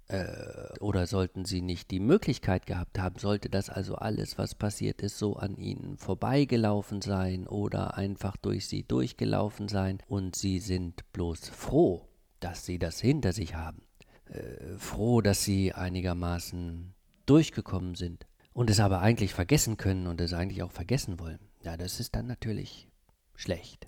äh, 0.08 0.78
oder 0.80 1.08
sollten 1.08 1.44
Sie 1.44 1.62
nicht 1.62 1.90
die 1.90 2.00
Möglichkeit 2.00 2.68
gehabt 2.68 3.00
haben, 3.00 3.18
sollte 3.18 3.50
das 3.50 3.70
also 3.70 3.96
alles, 3.96 4.38
was 4.38 4.54
passiert 4.54 5.02
ist, 5.02 5.18
so 5.18 5.38
an 5.38 5.58
Ihnen 5.58 5.98
vorbeigelaufen 5.98 7.02
sein 7.02 7.48
oder 7.48 7.98
einfach 7.98 8.38
durch 8.38 8.68
Sie 8.68 8.84
durchgelaufen 8.84 9.70
sein 9.70 9.98
und 10.08 10.36
Sie 10.36 10.60
sind 10.60 11.12
bloß 11.14 11.50
froh, 11.50 12.08
dass 12.40 12.66
Sie 12.66 12.78
das 12.78 13.02
hinter 13.02 13.34
sich 13.34 13.56
haben, 13.56 13.82
äh, 14.26 14.78
froh, 14.78 15.22
dass 15.22 15.44
Sie 15.44 15.74
einigermaßen 15.74 16.94
durchgekommen 17.26 17.96
sind 17.96 18.28
und 18.54 18.70
es 18.70 18.80
aber 18.80 19.02
eigentlich 19.02 19.34
vergessen 19.34 19.78
können 19.78 20.08
und 20.08 20.22
es 20.22 20.34
eigentlich 20.34 20.64
auch 20.64 20.72
vergessen 20.72 21.20
wollen. 21.20 21.40
Ja, 21.64 21.78
das 21.78 22.00
ist 22.00 22.16
dann 22.16 22.28
natürlich 22.28 22.90
schlecht. 23.36 23.88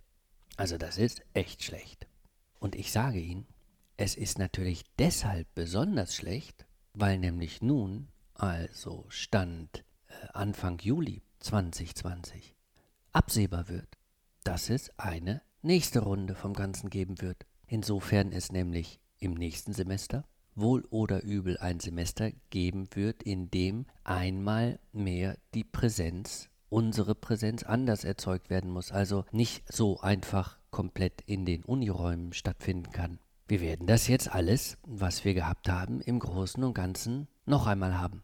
Also 0.55 0.77
das 0.77 0.97
ist 0.97 1.23
echt 1.33 1.63
schlecht. 1.63 2.07
Und 2.59 2.75
ich 2.75 2.91
sage 2.91 3.19
Ihnen, 3.19 3.47
es 3.97 4.15
ist 4.15 4.39
natürlich 4.39 4.83
deshalb 4.97 5.47
besonders 5.55 6.15
schlecht, 6.15 6.65
weil 6.93 7.17
nämlich 7.17 7.61
nun, 7.61 8.07
also 8.33 9.05
Stand 9.09 9.83
äh, 10.07 10.27
Anfang 10.33 10.79
Juli 10.79 11.23
2020, 11.39 12.55
absehbar 13.11 13.67
wird, 13.67 13.97
dass 14.43 14.69
es 14.69 14.97
eine 14.97 15.41
nächste 15.61 15.99
Runde 15.99 16.35
vom 16.35 16.53
Ganzen 16.53 16.89
geben 16.89 17.21
wird. 17.21 17.45
Insofern 17.67 18.31
es 18.31 18.51
nämlich 18.51 18.99
im 19.19 19.33
nächsten 19.33 19.73
Semester 19.73 20.25
wohl 20.55 20.85
oder 20.89 21.23
übel 21.23 21.57
ein 21.57 21.79
Semester 21.79 22.31
geben 22.49 22.87
wird, 22.93 23.23
in 23.23 23.49
dem 23.51 23.85
einmal 24.03 24.79
mehr 24.91 25.37
die 25.53 25.63
Präsenz 25.63 26.49
unsere 26.73 27.13
Präsenz 27.13 27.61
anders 27.61 28.03
erzeugt 28.03 28.49
werden 28.49 28.71
muss, 28.71 28.91
also 28.91 29.25
nicht 29.31 29.63
so 29.71 29.99
einfach 29.99 30.57
komplett 30.71 31.21
in 31.27 31.45
den 31.45 31.63
Uniräumen 31.63 32.33
stattfinden 32.33 32.91
kann. 32.91 33.19
Wir 33.47 33.61
werden 33.61 33.85
das 33.85 34.07
jetzt 34.07 34.33
alles, 34.33 34.79
was 34.81 35.23
wir 35.23 35.35
gehabt 35.35 35.69
haben, 35.69 36.01
im 36.01 36.17
Großen 36.17 36.63
und 36.63 36.73
Ganzen 36.73 37.27
noch 37.45 37.67
einmal 37.67 37.99
haben. 37.99 38.23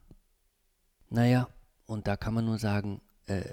Naja, 1.11 1.47
und 1.85 2.07
da 2.07 2.17
kann 2.17 2.33
man 2.33 2.45
nur 2.45 2.57
sagen, 2.57 3.01
äh, 3.27 3.43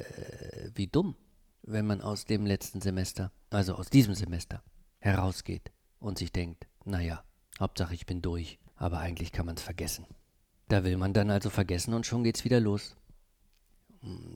wie 0.74 0.86
dumm, 0.86 1.14
wenn 1.60 1.86
man 1.86 2.00
aus 2.00 2.24
dem 2.24 2.46
letzten 2.46 2.80
Semester, 2.80 3.32
also 3.50 3.74
aus 3.74 3.90
diesem 3.90 4.14
Semester, 4.14 4.62
herausgeht 4.98 5.72
und 5.98 6.16
sich 6.16 6.32
denkt, 6.32 6.66
naja, 6.86 7.22
Hauptsache 7.60 7.92
ich 7.92 8.06
bin 8.06 8.22
durch, 8.22 8.58
aber 8.76 8.98
eigentlich 8.98 9.32
kann 9.32 9.46
man 9.46 9.56
es 9.56 9.62
vergessen. 9.62 10.06
Da 10.68 10.84
will 10.84 10.96
man 10.96 11.12
dann 11.12 11.30
also 11.30 11.50
vergessen 11.50 11.94
und 11.94 12.06
schon 12.06 12.24
geht's 12.24 12.44
wieder 12.44 12.60
los. 12.60 12.96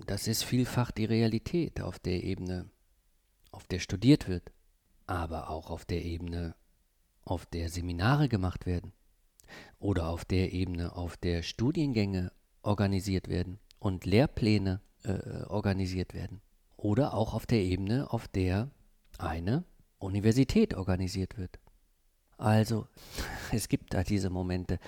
Das 0.07 0.27
ist 0.27 0.43
vielfach 0.45 0.91
die 0.91 1.05
Realität 1.05 1.81
auf 1.81 1.99
der 1.99 2.25
Ebene, 2.25 2.71
auf 3.51 3.65
der 3.67 3.79
studiert 3.79 4.29
wird, 4.29 4.53
aber 5.07 5.51
auch 5.51 5.71
auf 5.71 5.85
der 5.85 6.05
Ebene, 6.05 6.55
auf 7.25 7.47
der 7.47 7.69
Seminare 7.69 8.29
gemacht 8.29 8.67
werden 8.67 8.93
oder 9.79 10.09
auf 10.09 10.25
der 10.25 10.53
Ebene, 10.53 10.95
auf 10.97 11.17
der 11.17 11.43
Studiengänge 11.43 12.33
organisiert 12.63 13.29
werden 13.29 13.59
und 13.79 14.07
Lehrpläne 14.07 14.81
äh, 15.05 15.43
organisiert 15.45 16.15
werden 16.15 16.41
oder 16.77 17.15
auch 17.15 17.35
auf 17.35 17.47
der 17.47 17.61
Ebene, 17.61 18.11
auf 18.13 18.29
der 18.29 18.71
eine 19.19 19.65
Universität 19.99 20.75
organisiert 20.75 21.37
wird. 21.37 21.59
Also, 22.41 22.87
es 23.53 23.69
gibt 23.69 23.95
da 23.95 24.03
diese 24.03 24.31
Momente, 24.31 24.79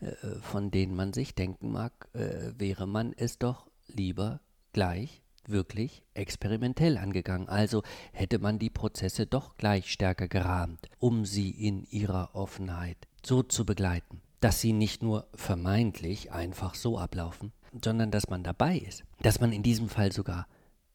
äh, 0.00 0.10
von 0.42 0.70
denen 0.70 0.94
man 0.94 1.12
sich 1.12 1.34
denken 1.34 1.70
mag, 1.70 2.08
äh, 2.12 2.52
wäre 2.58 2.86
man 2.86 3.14
es 3.16 3.38
doch 3.38 3.70
lieber 3.86 4.40
gleich 4.72 5.22
wirklich 5.48 6.02
experimentell 6.14 6.98
angegangen. 6.98 7.48
Also 7.48 7.82
hätte 8.12 8.40
man 8.40 8.58
die 8.58 8.70
Prozesse 8.70 9.26
doch 9.26 9.56
gleich 9.56 9.90
stärker 9.90 10.26
gerahmt, 10.26 10.88
um 10.98 11.24
sie 11.24 11.50
in 11.50 11.84
ihrer 11.84 12.34
Offenheit 12.34 12.96
so 13.24 13.44
zu 13.44 13.64
begleiten, 13.64 14.20
dass 14.40 14.60
sie 14.60 14.72
nicht 14.72 15.02
nur 15.02 15.28
vermeintlich 15.34 16.32
einfach 16.32 16.74
so 16.74 16.98
ablaufen, 16.98 17.52
sondern 17.82 18.10
dass 18.10 18.28
man 18.28 18.42
dabei 18.42 18.76
ist, 18.78 19.04
dass 19.20 19.40
man 19.40 19.52
in 19.52 19.62
diesem 19.62 19.88
Fall 19.88 20.10
sogar 20.10 20.48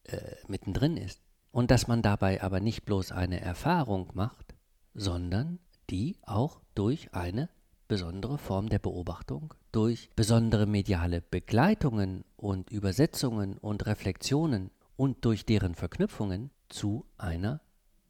äh, 0.04 0.18
mittendrin 0.48 0.98
ist 0.98 1.22
und 1.52 1.72
dass 1.72 1.88
man 1.88 2.02
dabei 2.02 2.44
aber 2.44 2.60
nicht 2.60 2.84
bloß 2.84 3.14
eine 3.14 3.40
Erfahrung 3.40 4.10
macht, 4.14 4.54
sondern 4.94 5.60
die 5.92 6.18
auch 6.26 6.62
durch 6.74 7.14
eine 7.14 7.50
besondere 7.88 8.38
Form 8.38 8.70
der 8.70 8.80
Beobachtung, 8.80 9.54
durch 9.74 10.10
besondere 10.16 10.66
mediale 10.66 11.22
Begleitungen 11.22 12.24
und 12.38 12.72
Übersetzungen 12.72 13.58
und 13.58 13.86
Reflexionen 13.86 14.72
und 14.96 15.26
durch 15.26 15.46
deren 15.46 15.76
Verknüpfungen 15.76 16.52
zu 16.70 17.06
einer 17.18 17.60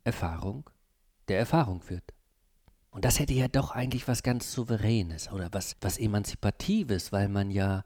Erfahrung 0.04 0.70
der 1.28 1.40
Erfahrung 1.40 1.82
führt. 1.82 2.14
Und 2.92 3.06
das 3.06 3.20
hätte 3.20 3.34
ja 3.34 3.48
doch 3.48 3.72
eigentlich 3.72 4.08
was 4.08 4.22
ganz 4.22 4.52
Souveränes 4.52 5.32
oder 5.32 5.50
was, 5.52 5.78
was 5.82 5.98
Emanzipatives, 5.98 7.12
weil 7.12 7.30
man 7.30 7.50
ja 7.50 7.84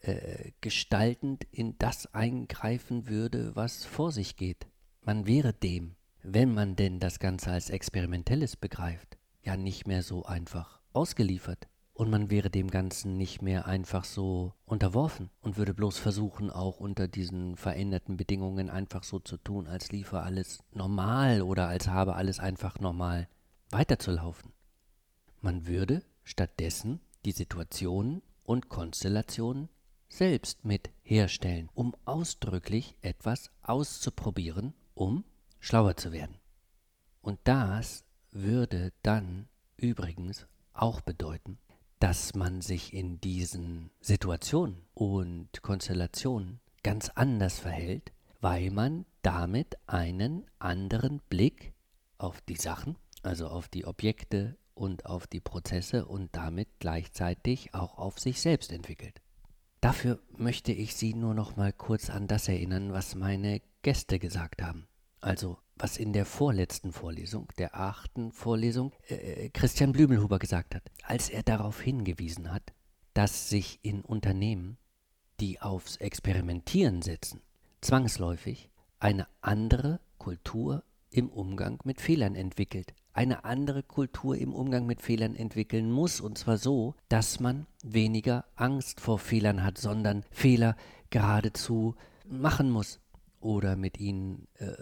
äh, 0.00 0.52
gestaltend 0.60 1.44
in 1.50 1.76
das 1.78 2.12
eingreifen 2.14 3.08
würde, 3.08 3.56
was 3.56 3.84
vor 3.84 4.12
sich 4.12 4.36
geht. 4.36 4.66
Man 5.00 5.26
wäre 5.26 5.52
dem, 5.52 5.96
wenn 6.22 6.52
man 6.52 6.76
denn 6.76 7.00
das 7.00 7.18
Ganze 7.18 7.50
als 7.50 7.70
Experimentelles 7.70 8.56
begreift, 8.56 9.16
ja 9.42 9.56
nicht 9.56 9.86
mehr 9.86 10.02
so 10.02 10.24
einfach 10.24 10.80
ausgeliefert. 10.92 11.68
Und 11.94 12.10
man 12.10 12.30
wäre 12.30 12.48
dem 12.48 12.70
Ganzen 12.70 13.18
nicht 13.18 13.42
mehr 13.42 13.66
einfach 13.66 14.04
so 14.04 14.54
unterworfen 14.64 15.30
und 15.42 15.58
würde 15.58 15.74
bloß 15.74 15.98
versuchen, 15.98 16.50
auch 16.50 16.80
unter 16.80 17.06
diesen 17.06 17.56
veränderten 17.56 18.16
Bedingungen 18.16 18.70
einfach 18.70 19.04
so 19.04 19.18
zu 19.18 19.36
tun, 19.36 19.66
als 19.66 19.92
liefe 19.92 20.20
alles 20.20 20.64
normal 20.72 21.42
oder 21.42 21.68
als 21.68 21.88
habe 21.88 22.14
alles 22.14 22.40
einfach 22.40 22.80
normal 22.80 23.28
weiterzulaufen. 23.70 24.52
Man 25.40 25.66
würde 25.66 26.02
stattdessen 26.24 27.00
die 27.24 27.32
Situationen 27.32 28.22
und 28.44 28.68
Konstellationen 28.68 29.68
selbst 30.08 30.64
mit 30.64 30.90
herstellen, 31.02 31.68
um 31.74 31.94
ausdrücklich 32.04 32.96
etwas 33.00 33.50
auszuprobieren, 33.62 34.74
um 34.94 35.24
schlauer 35.58 35.96
zu 35.96 36.12
werden. 36.12 36.36
Und 37.20 37.38
das 37.44 38.04
würde 38.32 38.92
dann 39.02 39.48
übrigens 39.76 40.46
auch 40.72 41.00
bedeuten, 41.00 41.58
dass 42.00 42.34
man 42.34 42.62
sich 42.62 42.92
in 42.92 43.20
diesen 43.20 43.90
Situationen 44.00 44.84
und 44.94 45.62
Konstellationen 45.62 46.60
ganz 46.82 47.10
anders 47.10 47.60
verhält, 47.60 48.12
weil 48.40 48.70
man 48.70 49.06
damit 49.22 49.76
einen 49.86 50.46
anderen 50.58 51.20
Blick 51.28 51.74
auf 52.18 52.40
die 52.40 52.56
Sachen, 52.56 52.96
also 53.22 53.46
auf 53.48 53.68
die 53.68 53.86
Objekte 53.86 54.56
und 54.74 55.06
auf 55.06 55.26
die 55.26 55.40
Prozesse 55.40 56.06
und 56.06 56.34
damit 56.34 56.68
gleichzeitig 56.80 57.74
auch 57.74 57.98
auf 57.98 58.18
sich 58.18 58.40
selbst 58.40 58.72
entwickelt. 58.72 59.20
Dafür 59.80 60.20
möchte 60.36 60.72
ich 60.72 60.94
Sie 60.96 61.14
nur 61.14 61.34
noch 61.34 61.56
mal 61.56 61.72
kurz 61.72 62.08
an 62.08 62.26
das 62.26 62.48
erinnern, 62.48 62.92
was 62.92 63.14
meine 63.14 63.60
Gäste 63.82 64.18
gesagt 64.18 64.62
haben. 64.62 64.86
Also, 65.20 65.58
was 65.76 65.96
in 65.96 66.12
der 66.12 66.24
vorletzten 66.24 66.92
Vorlesung, 66.92 67.48
der 67.58 67.76
achten 67.76 68.32
Vorlesung, 68.32 68.92
äh, 69.08 69.48
Christian 69.50 69.92
Blümelhuber 69.92 70.38
gesagt 70.38 70.74
hat, 70.74 70.82
als 71.02 71.28
er 71.28 71.42
darauf 71.42 71.80
hingewiesen 71.80 72.52
hat, 72.52 72.72
dass 73.14 73.48
sich 73.48 73.78
in 73.82 74.02
Unternehmen, 74.02 74.78
die 75.40 75.60
aufs 75.60 75.96
Experimentieren 75.96 77.02
setzen, 77.02 77.40
zwangsläufig 77.80 78.70
eine 78.98 79.26
andere 79.40 80.00
Kultur 80.18 80.84
im 81.10 81.28
Umgang 81.28 81.78
mit 81.84 82.00
Fehlern 82.00 82.36
entwickelt, 82.36 82.94
eine 83.12 83.44
andere 83.44 83.82
Kultur 83.82 84.36
im 84.36 84.54
Umgang 84.54 84.86
mit 84.86 85.02
Fehlern 85.02 85.34
entwickeln 85.34 85.90
muss, 85.90 86.20
und 86.20 86.38
zwar 86.38 86.56
so, 86.56 86.94
dass 87.08 87.40
man 87.40 87.66
weniger 87.82 88.46
Angst 88.54 89.00
vor 89.00 89.18
Fehlern 89.18 89.62
hat, 89.62 89.78
sondern 89.78 90.24
Fehler 90.30 90.76
geradezu 91.10 91.96
machen 92.24 92.70
muss 92.70 93.01
oder 93.42 93.76
mit 93.76 93.98
ihnen 93.98 94.46
äh, 94.54 94.72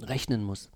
rechnen 0.00 0.42
muss, 0.42 0.70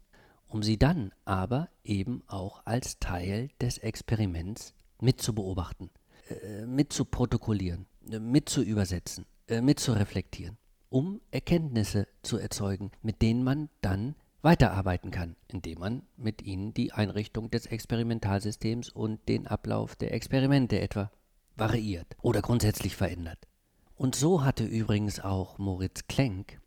um 0.48 0.62
sie 0.62 0.78
dann 0.78 1.12
aber 1.24 1.68
eben 1.82 2.22
auch 2.26 2.62
als 2.64 2.98
Teil 2.98 3.48
des 3.60 3.78
Experiments 3.78 4.74
mitzubeobachten, 5.00 5.90
äh, 6.28 6.66
mitzuprotokollieren, 6.66 7.86
äh, 8.10 8.18
mitzuübersetzen, 8.18 9.26
äh, 9.48 9.60
mitzureflektieren, 9.60 10.56
um 10.88 11.20
Erkenntnisse 11.30 12.06
zu 12.22 12.38
erzeugen, 12.38 12.90
mit 13.02 13.22
denen 13.22 13.44
man 13.44 13.68
dann 13.80 14.14
weiterarbeiten 14.42 15.10
kann, 15.10 15.36
indem 15.48 15.78
man 15.78 16.02
mit 16.16 16.42
ihnen 16.42 16.74
die 16.74 16.92
Einrichtung 16.92 17.50
des 17.50 17.66
Experimentalsystems 17.66 18.90
und 18.90 19.26
den 19.28 19.46
Ablauf 19.46 19.96
der 19.96 20.12
Experimente 20.12 20.80
etwa 20.80 21.10
variiert 21.56 22.14
oder 22.20 22.42
grundsätzlich 22.42 22.94
verändert. 22.94 23.48
Und 23.96 24.14
so 24.14 24.44
hatte 24.44 24.64
übrigens 24.64 25.20
auch 25.20 25.58
Moritz 25.58 26.06
Klenk 26.08 26.60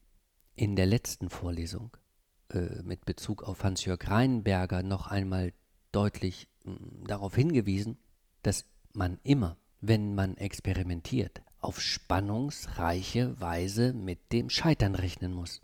in 0.58 0.76
der 0.76 0.88
letzten 0.88 1.30
Vorlesung 1.30 1.96
äh, 2.50 2.82
mit 2.84 3.06
Bezug 3.06 3.44
auf 3.44 3.64
Hans-Jörg 3.64 4.10
Reinberger 4.10 4.84
noch 4.84 5.08
einmal 5.08 5.54
deutlich 5.92 6.50
mh, 6.66 7.08
darauf 7.08 7.36
hingewiesen, 7.36 7.98
dass 8.42 8.66
man 8.94 9.20
immer, 9.24 9.58
wenn 9.80 10.16
man 10.16 10.36
experimentiert, 10.36 11.42
auf 11.60 11.80
spannungsreiche 11.80 13.40
Weise 13.40 13.94
mit 13.94 14.32
dem 14.32 14.50
Scheitern 14.50 14.96
rechnen 14.96 15.34
muss. 15.34 15.62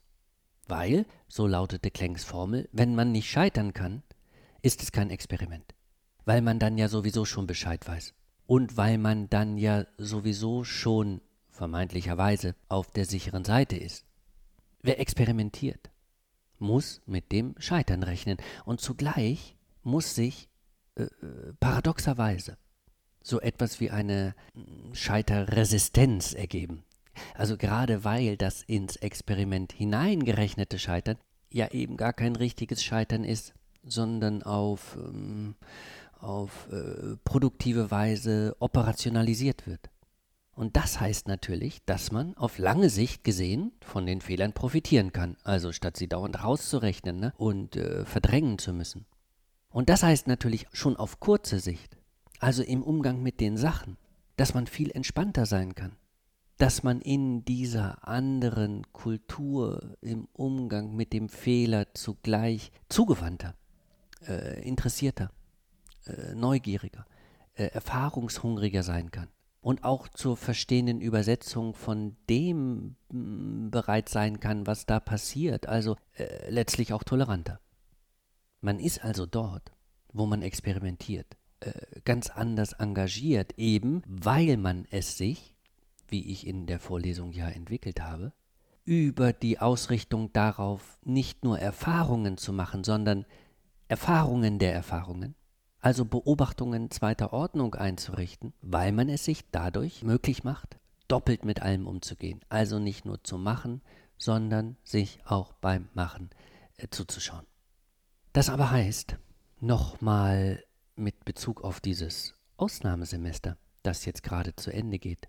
Weil, 0.68 1.06
so 1.28 1.48
lautete 1.48 1.92
Klenks 1.92 2.24
Formel, 2.24 2.70
wenn 2.72 2.96
man 2.96 3.12
nicht 3.12 3.30
scheitern 3.30 3.74
kann, 3.74 4.04
ist 4.62 4.82
es 4.82 4.92
kein 4.92 5.10
Experiment. 5.10 5.74
Weil 6.26 6.42
man 6.42 6.60
dann 6.60 6.78
ja 6.78 6.88
sowieso 6.88 7.26
schon 7.26 7.48
Bescheid 7.48 7.86
weiß. 7.88 8.14
Und 8.46 8.78
weil 8.78 8.98
man 8.98 9.30
dann 9.30 9.58
ja 9.58 9.86
sowieso 9.98 10.64
schon 10.64 11.22
vermeintlicherweise 11.50 12.56
auf 12.70 12.92
der 12.92 13.06
sicheren 13.06 13.44
Seite 13.44 13.76
ist. 13.76 14.06
Wer 14.84 15.00
experimentiert, 15.00 15.90
muss 16.60 17.02
mit 17.06 17.32
dem 17.32 17.56
Scheitern 17.58 18.04
rechnen 18.04 18.38
und 18.66 18.82
zugleich 18.82 19.56
muss 19.82 20.14
sich 20.14 20.50
äh, 20.96 21.04
äh 21.04 21.54
paradoxerweise 21.60 22.58
so 23.24 23.40
etwas 23.40 23.80
wie 23.80 23.90
eine 23.90 24.36
Scheiterresistenz 24.92 26.34
ergeben. 26.34 26.84
Also 27.34 27.58
gerade 27.58 28.04
weil 28.04 28.36
das 28.36 28.62
ins 28.64 28.98
Experiment 28.98 29.72
hineingerechnete 29.72 30.78
Scheitern 30.78 31.18
ja 31.50 31.70
eben 31.72 31.96
gar 31.96 32.12
kein 32.12 32.36
richtiges 32.36 32.84
Scheitern 32.84 33.24
ist, 33.24 33.54
sondern 33.84 34.44
auf, 34.44 34.98
ähm, 34.98 35.56
auf 36.20 36.68
äh, 36.72 37.16
produktive 37.24 37.90
Weise 37.92 38.56
operationalisiert 38.60 39.66
wird. 39.66 39.90
Und 40.56 40.78
das 40.78 41.00
heißt 41.00 41.28
natürlich, 41.28 41.84
dass 41.86 42.12
man 42.12 42.38
auf 42.38 42.60
lange 42.60 42.90
Sicht 42.90 43.24
gesehen 43.24 43.72
von 43.82 44.06
den 44.06 44.22
Fehlern 44.22 44.54
profitieren 44.54 45.12
kann, 45.12 45.36
also 45.44 45.72
statt 45.72 45.98
sie 45.98 46.08
dauernd 46.08 46.44
rauszurechnen 46.44 47.20
ne, 47.20 47.34
und 47.38 47.76
äh, 47.76 48.06
verdrängen 48.06 48.60
zu 48.60 48.72
müssen. 48.72 49.06
Und 49.70 49.90
das 49.90 50.04
heißt 50.04 50.28
natürlich 50.28 50.68
schon 50.72 50.96
auf 50.96 51.20
kurze 51.20 51.60
Sicht, 51.60 51.98
also 52.40 52.62
im 52.62 52.84
Umgang 52.84 53.24
mit 53.24 53.40
den 53.40 53.58
Sachen, 53.58 53.98
dass 54.36 54.54
man 54.54 54.68
viel 54.68 54.92
entspannter 54.92 55.48
sein 55.48 55.74
kann. 55.74 55.96
Dass 56.60 56.84
man 56.84 57.02
in 57.02 57.44
dieser 57.46 58.08
anderen 58.08 58.84
Kultur 58.94 59.98
im 60.02 60.28
Umgang 60.34 60.96
mit 60.96 61.12
dem 61.14 61.30
Fehler 61.30 61.96
zugleich 61.96 62.72
zugewandter, 62.90 63.56
äh, 64.28 64.62
interessierter, 64.62 65.32
äh, 66.06 66.36
neugieriger, 66.36 67.06
äh, 67.56 67.66
erfahrungshungriger 67.66 68.84
sein 68.84 69.10
kann 69.10 69.30
und 69.64 69.84
auch 69.84 70.08
zur 70.08 70.38
verstehenden 70.38 71.02
Übersetzung 71.02 71.74
von 71.74 72.16
dem 72.30 72.96
mm, 73.10 73.72
bereit 73.72 74.10
sein 74.10 74.40
kann, 74.40 74.68
was 74.68 74.86
da 74.86 75.00
passiert, 75.00 75.68
also 75.68 75.96
äh, 76.16 76.52
letztlich 76.52 76.94
auch 76.94 77.04
toleranter. 77.04 77.60
Man 78.62 78.80
ist 78.80 79.04
also 79.04 79.26
dort, 79.26 79.72
wo 80.12 80.28
man 80.28 80.44
experimentiert, 80.44 81.36
äh, 81.62 81.72
ganz 82.06 82.30
anders 82.30 82.74
engagiert, 82.74 83.58
eben 83.58 84.04
weil 84.06 84.58
man 84.58 84.86
es 84.92 85.18
sich 85.18 85.54
wie 86.14 86.32
ich 86.32 86.46
in 86.46 86.68
der 86.68 86.80
Vorlesung 86.80 87.32
ja 87.32 87.50
entwickelt 87.50 88.00
habe, 88.00 88.34
über 88.86 89.34
die 89.34 89.60
Ausrichtung 89.60 90.32
darauf, 90.32 91.00
nicht 91.04 91.44
nur 91.44 91.58
Erfahrungen 91.58 92.38
zu 92.38 92.54
machen, 92.54 92.84
sondern 92.84 93.26
Erfahrungen 93.88 94.60
der 94.60 94.74
Erfahrungen, 94.74 95.36
also 95.84 96.06
Beobachtungen 96.06 96.90
zweiter 96.92 97.34
Ordnung 97.34 97.76
einzurichten, 97.76 98.54
weil 98.62 98.94
man 98.94 99.10
es 99.10 99.26
sich 99.26 99.52
dadurch 99.52 100.02
möglich 100.02 100.46
macht, 100.46 100.78
doppelt 101.10 101.44
mit 101.44 101.62
allem 101.62 101.88
umzugehen. 101.88 102.40
Also 102.48 102.80
nicht 102.80 103.04
nur 103.04 103.22
zu 103.26 103.38
machen, 103.38 103.82
sondern 104.18 104.78
sich 104.86 105.20
auch 105.26 105.52
beim 105.52 105.90
Machen 105.94 106.30
äh, 106.78 106.88
zuzuschauen. 106.90 107.46
Das 108.32 108.50
aber 108.50 108.72
heißt, 108.72 109.18
nochmal 109.60 110.64
mit 110.96 111.26
Bezug 111.26 111.66
auf 111.66 111.82
dieses 111.82 112.34
Ausnahmesemester, 112.56 113.58
das 113.84 114.06
jetzt 114.06 114.24
gerade 114.24 114.56
zu 114.56 114.72
Ende 114.72 115.00
geht, 115.00 115.28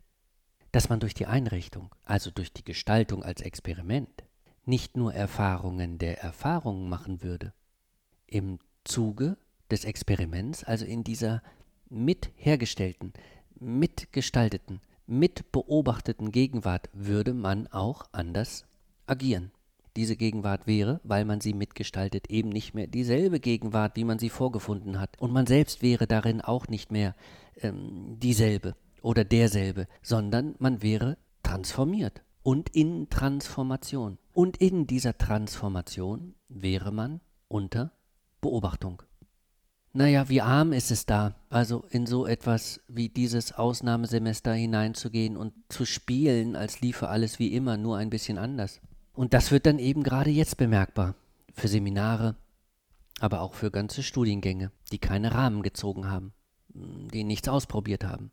dass 0.70 0.88
man 0.88 1.00
durch 1.00 1.14
die 1.14 1.26
Einrichtung, 1.26 1.92
also 2.04 2.30
durch 2.30 2.52
die 2.52 2.64
Gestaltung 2.64 3.24
als 3.24 3.40
Experiment, 3.40 4.22
nicht 4.66 4.96
nur 4.96 5.12
Erfahrungen 5.12 5.98
der 5.98 6.22
Erfahrungen 6.22 6.88
machen 6.88 7.24
würde. 7.24 7.52
Im 8.28 8.60
Zuge 8.84 9.36
des 9.70 9.84
Experiments, 9.84 10.64
also 10.64 10.84
in 10.84 11.04
dieser 11.04 11.42
mithergestellten, 11.88 13.12
mitgestalteten, 13.58 14.80
mitbeobachteten 15.06 16.32
Gegenwart, 16.32 16.88
würde 16.92 17.34
man 17.34 17.66
auch 17.68 18.06
anders 18.12 18.66
agieren. 19.06 19.52
Diese 19.96 20.16
Gegenwart 20.16 20.66
wäre, 20.66 21.00
weil 21.04 21.24
man 21.24 21.40
sie 21.40 21.54
mitgestaltet, 21.54 22.28
eben 22.28 22.48
nicht 22.48 22.74
mehr 22.74 22.88
dieselbe 22.88 23.38
Gegenwart, 23.38 23.96
wie 23.96 24.04
man 24.04 24.18
sie 24.18 24.28
vorgefunden 24.30 24.98
hat. 24.98 25.20
Und 25.20 25.32
man 25.32 25.46
selbst 25.46 25.82
wäre 25.82 26.08
darin 26.08 26.40
auch 26.40 26.66
nicht 26.66 26.90
mehr 26.90 27.14
ähm, 27.60 28.18
dieselbe 28.18 28.74
oder 29.02 29.24
derselbe, 29.24 29.86
sondern 30.02 30.56
man 30.58 30.82
wäre 30.82 31.16
transformiert 31.44 32.22
und 32.42 32.70
in 32.70 33.08
Transformation. 33.08 34.18
Und 34.32 34.56
in 34.56 34.88
dieser 34.88 35.16
Transformation 35.16 36.34
wäre 36.48 36.90
man 36.90 37.20
unter 37.46 37.92
Beobachtung. 38.40 39.02
Naja, 39.96 40.28
wie 40.28 40.40
arm 40.40 40.72
ist 40.72 40.90
es 40.90 41.06
da, 41.06 41.36
also 41.50 41.84
in 41.88 42.04
so 42.04 42.26
etwas 42.26 42.80
wie 42.88 43.08
dieses 43.08 43.52
Ausnahmesemester 43.52 44.52
hineinzugehen 44.52 45.36
und 45.36 45.54
zu 45.68 45.84
spielen, 45.84 46.56
als 46.56 46.80
liefe 46.80 47.08
alles 47.08 47.38
wie 47.38 47.54
immer, 47.54 47.76
nur 47.76 47.96
ein 47.96 48.10
bisschen 48.10 48.36
anders. 48.36 48.80
Und 49.12 49.34
das 49.34 49.52
wird 49.52 49.66
dann 49.66 49.78
eben 49.78 50.02
gerade 50.02 50.30
jetzt 50.30 50.56
bemerkbar. 50.56 51.14
Für 51.54 51.68
Seminare, 51.68 52.34
aber 53.20 53.40
auch 53.40 53.54
für 53.54 53.70
ganze 53.70 54.02
Studiengänge, 54.02 54.72
die 54.90 54.98
keine 54.98 55.32
Rahmen 55.32 55.62
gezogen 55.62 56.10
haben, 56.10 56.32
die 56.70 57.22
nichts 57.22 57.48
ausprobiert 57.48 58.04
haben 58.04 58.32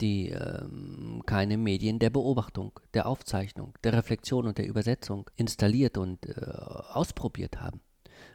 die 0.00 0.30
ähm, 0.30 1.22
keine 1.24 1.56
Medien 1.56 2.00
der 2.00 2.10
Beobachtung, 2.10 2.80
der 2.94 3.06
Aufzeichnung, 3.06 3.74
der 3.84 3.92
Reflexion 3.92 4.44
und 4.44 4.58
der 4.58 4.66
Übersetzung 4.66 5.30
installiert 5.36 5.96
und 5.96 6.26
äh, 6.26 6.32
ausprobiert 6.40 7.60
haben 7.60 7.80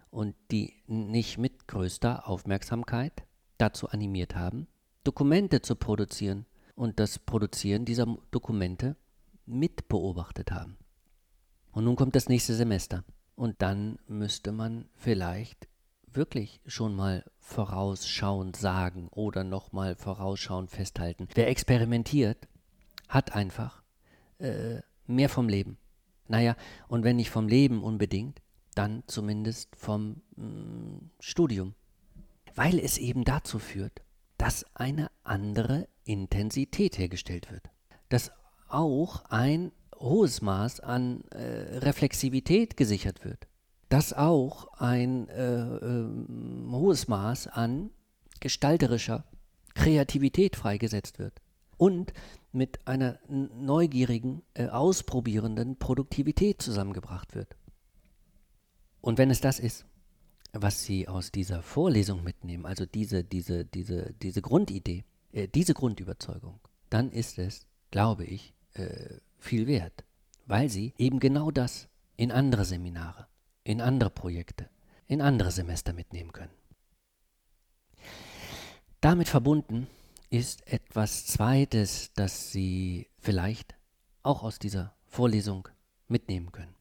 und 0.10 0.36
die 0.52 0.74
nicht 0.88 1.38
mit 1.38 1.68
größter 1.68 2.28
Aufmerksamkeit 2.28 3.24
dazu 3.58 3.90
animiert 3.90 4.36
haben, 4.36 4.68
Dokumente 5.04 5.62
zu 5.62 5.76
produzieren 5.76 6.46
und 6.76 7.00
das 7.00 7.20
Produzieren 7.20 7.86
dieser 7.86 8.06
Dokumente 8.32 8.96
mitbeobachtet 9.46 10.52
haben. 10.52 10.78
Und 11.72 11.84
nun 11.84 11.96
kommt 11.96 12.16
das 12.16 12.30
nächste 12.30 12.56
Semester 12.56 13.04
und 13.36 13.62
dann 13.62 14.00
müsste 14.08 14.52
man 14.52 14.90
vielleicht 14.96 15.68
wirklich 16.12 16.62
schon 16.66 16.96
mal 16.96 17.24
vorausschauend 17.38 18.56
sagen 18.56 19.10
oder 19.10 19.44
nochmal 19.44 19.96
vorausschauend 19.96 20.72
festhalten. 20.72 21.28
Wer 21.36 21.48
experimentiert, 21.48 22.48
hat 23.08 23.36
einfach 23.36 23.84
äh, 24.40 24.82
mehr 25.06 25.30
vom 25.30 25.50
Leben. 25.50 25.78
Naja, 26.28 26.56
und 26.88 27.04
wenn 27.04 27.16
nicht 27.16 27.30
vom 27.30 27.48
Leben 27.48 27.84
unbedingt, 27.84 28.42
dann 28.76 29.04
zumindest 29.08 29.76
vom 29.76 30.22
mh, 30.36 30.46
mm, 30.46 31.12
Studium. 31.20 31.76
Weil 32.56 32.80
es 32.80 32.98
eben 32.98 33.24
dazu 33.24 33.60
führt, 33.60 34.02
dass 34.38 34.66
eine 34.76 35.12
andere 35.24 35.88
Intensität 36.04 36.98
hergestellt 36.98 37.52
wird. 37.52 37.70
Dass 38.10 38.32
auch 38.68 39.26
ein 39.26 39.72
hohes 40.00 40.42
Maß 40.42 40.80
an 40.80 41.24
äh, 41.32 41.78
Reflexivität 41.80 42.78
gesichert 42.78 43.26
wird, 43.26 43.48
dass 43.90 44.14
auch 44.14 44.68
ein 44.80 45.28
äh, 45.30 45.62
äh, 45.62 46.08
hohes 46.72 47.08
Maß 47.08 47.48
an 47.48 47.90
gestalterischer 48.40 49.26
Kreativität 49.74 50.56
freigesetzt 50.56 51.20
wird 51.20 51.42
und 51.78 52.14
mit 52.52 52.88
einer 52.88 53.20
neugierigen, 53.28 54.42
äh, 54.54 54.68
ausprobierenden 54.68 55.78
Produktivität 55.78 56.62
zusammengebracht 56.62 57.36
wird. 57.36 57.56
Und 59.02 59.18
wenn 59.18 59.30
es 59.30 59.42
das 59.42 59.60
ist, 59.60 59.86
was 60.54 60.84
Sie 60.84 61.08
aus 61.08 61.32
dieser 61.32 61.62
Vorlesung 61.62 62.24
mitnehmen, 62.24 62.66
also 62.66 62.86
diese, 62.86 63.24
diese, 63.24 63.66
diese, 63.66 64.14
diese 64.14 64.42
Grundidee, 64.42 65.04
äh, 65.32 65.48
diese 65.48 65.74
Grundüberzeugung, 65.74 66.60
dann 66.90 67.12
ist 67.12 67.38
es, 67.38 67.68
glaube 67.92 68.26
ich, 68.26 68.54
äh, 68.74 69.20
viel 69.38 69.68
wert, 69.68 70.04
weil 70.46 70.70
Sie 70.70 70.94
eben 70.98 71.20
genau 71.20 71.52
das 71.52 71.88
in 72.18 72.32
andere 72.32 72.66
Seminare, 72.66 73.28
in 73.64 73.82
andere 73.82 74.10
Projekte, 74.10 74.70
in 75.08 75.22
andere 75.22 75.52
Semester 75.52 75.94
mitnehmen 75.94 76.32
können. 76.32 76.54
Damit 79.02 79.30
verbunden 79.30 79.88
ist 80.30 80.68
etwas 80.68 81.26
Zweites, 81.26 82.12
das 82.14 82.52
Sie 82.52 83.08
vielleicht 83.20 83.76
auch 84.24 84.44
aus 84.44 84.60
dieser 84.60 84.96
Vorlesung 85.06 85.68
mitnehmen 86.08 86.52
können. 86.52 86.76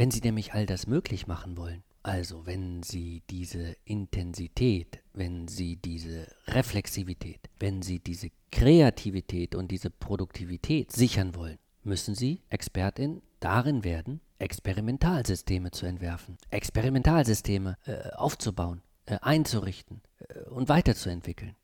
Wenn 0.00 0.10
Sie 0.10 0.22
nämlich 0.22 0.54
all 0.54 0.64
das 0.64 0.86
möglich 0.86 1.26
machen 1.26 1.58
wollen, 1.58 1.84
also 2.02 2.46
wenn 2.46 2.82
Sie 2.82 3.22
diese 3.28 3.76
Intensität, 3.84 5.02
wenn 5.12 5.46
Sie 5.46 5.76
diese 5.76 6.26
Reflexivität, 6.46 7.50
wenn 7.58 7.82
Sie 7.82 7.98
diese 7.98 8.30
Kreativität 8.50 9.54
und 9.54 9.70
diese 9.70 9.90
Produktivität 9.90 10.90
sichern 10.90 11.34
wollen, 11.34 11.58
müssen 11.82 12.14
Sie 12.14 12.40
Expertin 12.48 13.20
darin 13.40 13.84
werden, 13.84 14.22
Experimentalsysteme 14.38 15.70
zu 15.70 15.84
entwerfen, 15.84 16.38
Experimentalsysteme 16.48 17.76
äh, 17.84 18.08
aufzubauen, 18.12 18.80
äh, 19.04 19.18
einzurichten 19.20 20.00
äh, 20.30 20.44
und 20.44 20.70
weiterzuentwickeln. 20.70 21.56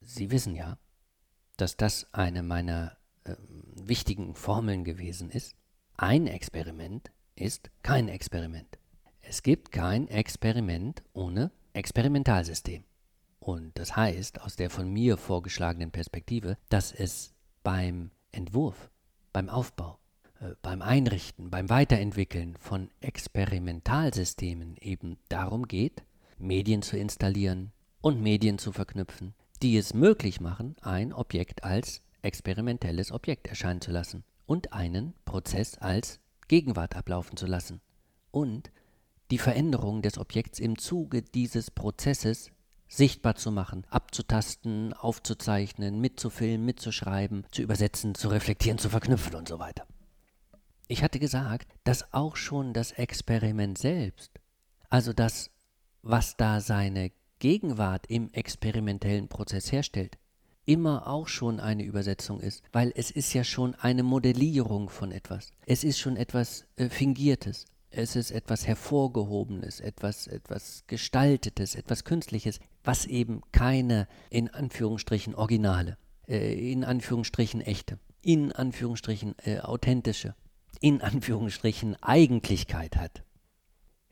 Sie 0.00 0.32
wissen 0.32 0.56
ja, 0.56 0.76
dass 1.56 1.76
das 1.76 2.12
eine 2.12 2.42
meiner 2.42 2.96
äh, 3.22 3.36
wichtigen 3.76 4.34
Formeln 4.34 4.82
gewesen 4.82 5.30
ist. 5.30 5.54
Ein 5.96 6.26
Experiment 6.26 7.12
ist 7.40 7.70
kein 7.82 8.08
Experiment. 8.08 8.78
Es 9.22 9.42
gibt 9.42 9.72
kein 9.72 10.08
Experiment 10.08 11.02
ohne 11.12 11.50
Experimentalsystem. 11.72 12.84
Und 13.38 13.78
das 13.78 13.96
heißt, 13.96 14.42
aus 14.42 14.56
der 14.56 14.70
von 14.70 14.92
mir 14.92 15.16
vorgeschlagenen 15.16 15.90
Perspektive, 15.90 16.58
dass 16.68 16.92
es 16.92 17.32
beim 17.62 18.10
Entwurf, 18.32 18.90
beim 19.32 19.48
Aufbau, 19.48 19.98
äh, 20.40 20.54
beim 20.62 20.82
Einrichten, 20.82 21.50
beim 21.50 21.70
Weiterentwickeln 21.70 22.56
von 22.58 22.90
Experimentalsystemen 23.00 24.76
eben 24.78 25.16
darum 25.28 25.66
geht, 25.66 26.02
Medien 26.38 26.82
zu 26.82 26.98
installieren 26.98 27.72
und 28.00 28.20
Medien 28.20 28.58
zu 28.58 28.72
verknüpfen, 28.72 29.34
die 29.62 29.76
es 29.76 29.94
möglich 29.94 30.40
machen, 30.40 30.76
ein 30.82 31.12
Objekt 31.12 31.64
als 31.64 32.02
experimentelles 32.22 33.12
Objekt 33.12 33.48
erscheinen 33.48 33.80
zu 33.80 33.90
lassen 33.90 34.24
und 34.46 34.72
einen 34.72 35.14
Prozess 35.24 35.78
als 35.78 36.20
Gegenwart 36.50 36.96
ablaufen 36.96 37.36
zu 37.36 37.46
lassen 37.46 37.80
und 38.32 38.72
die 39.30 39.38
Veränderung 39.38 40.02
des 40.02 40.18
Objekts 40.18 40.58
im 40.58 40.76
Zuge 40.76 41.22
dieses 41.22 41.70
Prozesses 41.70 42.50
sichtbar 42.88 43.36
zu 43.36 43.52
machen, 43.52 43.86
abzutasten, 43.88 44.92
aufzuzeichnen, 44.92 46.00
mitzufilmen, 46.00 46.66
mitzuschreiben, 46.66 47.46
zu 47.52 47.62
übersetzen, 47.62 48.16
zu 48.16 48.26
reflektieren, 48.26 48.78
zu 48.78 48.88
verknüpfen 48.88 49.36
und 49.36 49.46
so 49.46 49.60
weiter. 49.60 49.86
Ich 50.88 51.04
hatte 51.04 51.20
gesagt, 51.20 51.72
dass 51.84 52.12
auch 52.12 52.34
schon 52.34 52.72
das 52.72 52.90
Experiment 52.90 53.78
selbst, 53.78 54.32
also 54.88 55.12
das, 55.12 55.52
was 56.02 56.36
da 56.36 56.60
seine 56.60 57.12
Gegenwart 57.38 58.08
im 58.08 58.28
experimentellen 58.32 59.28
Prozess 59.28 59.70
herstellt, 59.70 60.18
immer 60.66 61.06
auch 61.06 61.28
schon 61.28 61.60
eine 61.60 61.84
Übersetzung 61.84 62.40
ist, 62.40 62.62
weil 62.72 62.92
es 62.94 63.10
ist 63.10 63.32
ja 63.32 63.44
schon 63.44 63.74
eine 63.76 64.02
Modellierung 64.02 64.88
von 64.88 65.12
etwas. 65.12 65.52
Es 65.66 65.84
ist 65.84 65.98
schon 65.98 66.16
etwas 66.16 66.66
äh, 66.76 66.88
Fingiertes. 66.88 67.66
Es 67.90 68.14
ist 68.14 68.30
etwas 68.30 68.66
Hervorgehobenes, 68.66 69.80
etwas, 69.80 70.28
etwas 70.28 70.84
Gestaltetes, 70.86 71.74
etwas 71.74 72.04
Künstliches, 72.04 72.60
was 72.84 73.04
eben 73.06 73.40
keine, 73.50 74.06
in 74.30 74.48
Anführungsstrichen, 74.48 75.34
Originale, 75.34 75.98
äh, 76.28 76.72
in 76.72 76.84
Anführungsstrichen 76.84 77.60
echte, 77.60 77.98
in 78.22 78.52
Anführungsstrichen 78.52 79.34
äh, 79.38 79.58
authentische, 79.58 80.36
in 80.80 81.00
Anführungsstrichen 81.00 81.96
Eigentlichkeit 82.00 82.96
hat. 82.96 83.24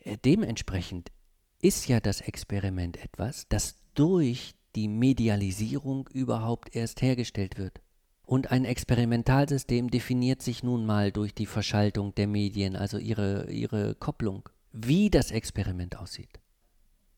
Äh, 0.00 0.16
dementsprechend 0.24 1.12
ist 1.60 1.86
ja 1.86 2.00
das 2.00 2.20
Experiment 2.20 2.96
etwas, 2.96 3.46
das 3.48 3.76
durch 3.94 4.54
die 4.74 4.88
Medialisierung 4.88 6.08
überhaupt 6.12 6.74
erst 6.74 7.02
hergestellt 7.02 7.58
wird. 7.58 7.80
Und 8.24 8.50
ein 8.50 8.64
Experimentalsystem 8.64 9.90
definiert 9.90 10.42
sich 10.42 10.62
nun 10.62 10.84
mal 10.84 11.12
durch 11.12 11.34
die 11.34 11.46
Verschaltung 11.46 12.14
der 12.14 12.26
Medien, 12.26 12.76
also 12.76 12.98
ihre, 12.98 13.50
ihre 13.50 13.94
Kopplung. 13.94 14.48
Wie 14.72 15.08
das 15.08 15.30
Experiment 15.30 15.96
aussieht, 15.96 16.38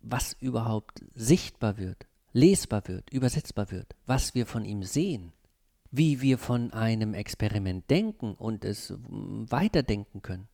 was 0.01 0.35
überhaupt 0.41 1.05
sichtbar 1.15 1.79
wird, 1.79 2.07
lesbar 2.33 2.87
wird, 2.87 3.11
übersetzbar 3.11 3.71
wird, 3.73 3.97
was 4.07 4.35
wir 4.35 4.47
von 4.47 4.65
ihm 4.65 4.85
sehen, 4.85 5.33
wie 5.91 6.21
wir 6.21 6.39
von 6.39 6.73
einem 6.73 7.15
Experiment 7.15 7.91
denken 7.91 8.35
und 8.35 8.65
es 8.65 8.95
weiterdenken 8.97 10.23
können, 10.23 10.49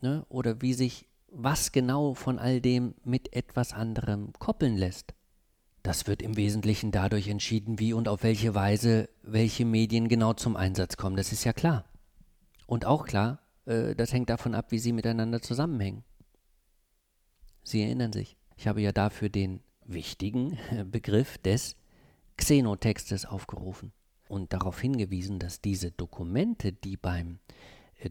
ne? 0.00 0.26
oder 0.28 0.60
wie 0.60 0.74
sich 0.74 1.06
was 1.30 1.70
genau 1.70 2.14
von 2.14 2.38
all 2.38 2.60
dem 2.60 2.94
mit 3.04 3.32
etwas 3.32 3.72
anderem 3.72 4.32
koppeln 4.38 4.76
lässt. 4.76 5.14
Das 5.82 6.06
wird 6.06 6.20
im 6.22 6.36
Wesentlichen 6.36 6.90
dadurch 6.90 7.28
entschieden, 7.28 7.78
wie 7.78 7.92
und 7.92 8.08
auf 8.08 8.22
welche 8.22 8.54
Weise 8.54 9.08
welche 9.22 9.64
Medien 9.64 10.08
genau 10.08 10.34
zum 10.34 10.56
Einsatz 10.56 10.96
kommen. 10.96 11.16
Das 11.16 11.32
ist 11.32 11.44
ja 11.44 11.52
klar. 11.52 11.84
Und 12.66 12.84
auch 12.84 13.06
klar, 13.06 13.40
äh, 13.66 13.94
das 13.94 14.12
hängt 14.12 14.30
davon 14.30 14.54
ab, 14.54 14.66
wie 14.70 14.78
sie 14.78 14.92
miteinander 14.92 15.40
zusammenhängen. 15.40 16.04
Sie 17.62 17.82
erinnern 17.82 18.12
sich, 18.12 18.36
ich 18.56 18.66
habe 18.66 18.82
ja 18.82 18.92
dafür 18.92 19.28
den 19.28 19.60
wichtigen 19.84 20.58
Begriff 20.90 21.38
des 21.38 21.76
Xenotextes 22.36 23.26
aufgerufen 23.26 23.92
und 24.28 24.52
darauf 24.52 24.80
hingewiesen, 24.80 25.38
dass 25.38 25.60
diese 25.60 25.90
Dokumente, 25.90 26.72
die 26.72 26.96
beim 26.96 27.38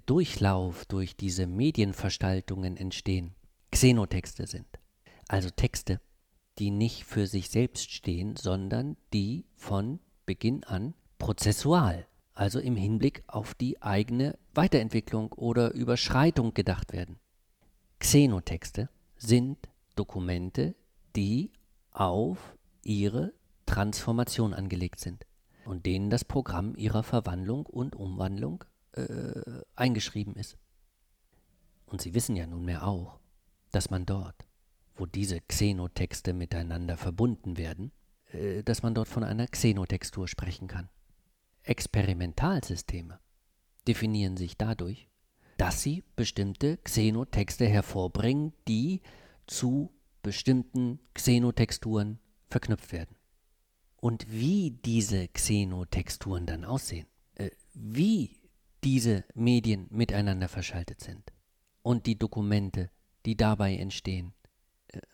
Durchlauf 0.05 0.86
durch 0.86 1.15
diese 1.15 1.47
Medienverstaltungen 1.47 2.77
entstehen, 2.77 3.34
Xenotexte 3.71 4.45
sind. 4.45 4.67
Also 5.27 5.49
Texte, 5.49 5.99
die 6.60 6.72
nicht 6.72 7.06
für 7.06 7.28
sich 7.28 7.50
selbst 7.50 7.91
stehen, 7.91 8.36
sondern 8.36 8.98
die 9.13 9.45
von 9.56 10.00
Beginn 10.26 10.63
an 10.63 10.93
prozessual, 11.17 12.08
also 12.34 12.60
im 12.60 12.76
Hinblick 12.76 13.24
auf 13.28 13.54
die 13.54 13.82
eigene 13.82 14.38
Weiterentwicklung 14.54 15.32
oder 15.34 15.74
Überschreitung 15.74 16.54
gedacht 16.54 16.93
werden. 16.93 17.19
Xenotexte 18.00 18.89
sind 19.17 19.58
Dokumente, 19.95 20.76
die 21.15 21.52
auf 21.91 22.56
ihre 22.84 23.34
Transformation 23.65 24.54
angelegt 24.54 25.00
sind 25.00 25.26
und 25.65 25.86
denen 25.86 26.10
das 26.10 26.24
Programm 26.26 26.76
ihrer 26.76 27.04
Verwandlung 27.04 27.65
und 27.65 27.95
Umwandlung 27.95 28.63
äh, 28.93 29.62
eingeschrieben 29.76 30.36
ist. 30.36 30.58
Und 31.86 32.02
Sie 32.02 32.13
wissen 32.13 32.36
ja 32.36 32.48
nunmehr 32.48 32.88
auch, 32.88 33.19
dass 33.72 33.89
man 33.89 34.06
dort, 34.06 34.48
wo 34.99 35.05
diese 35.05 35.39
Xenotexte 35.41 36.33
miteinander 36.33 36.97
verbunden 36.97 37.57
werden, 37.57 37.91
äh, 38.31 38.63
dass 38.63 38.83
man 38.83 38.93
dort 38.93 39.07
von 39.07 39.23
einer 39.23 39.47
Xenotextur 39.47 40.27
sprechen 40.27 40.67
kann. 40.67 40.89
Experimentalsysteme 41.63 43.19
definieren 43.88 44.38
sich 44.38 44.57
dadurch, 44.57 45.09
dass 45.57 45.81
sie 45.81 46.03
bestimmte 46.15 46.77
Xenotexte 46.77 47.67
hervorbringen, 47.67 48.53
die 48.67 49.01
zu 49.47 49.91
bestimmten 50.21 50.99
Xenotexturen 51.13 52.19
verknüpft 52.47 52.91
werden. 52.91 53.15
Und 53.97 54.31
wie 54.31 54.71
diese 54.85 55.27
Xenotexturen 55.27 56.45
dann 56.45 56.63
aussehen, 56.63 57.07
äh, 57.35 57.49
wie 57.73 58.38
diese 58.83 59.25
Medien 59.33 59.88
miteinander 59.89 60.47
verschaltet 60.47 61.01
sind 61.01 61.33
und 61.81 62.05
die 62.05 62.17
Dokumente, 62.17 62.89
die 63.25 63.35
dabei 63.35 63.75
entstehen, 63.75 64.33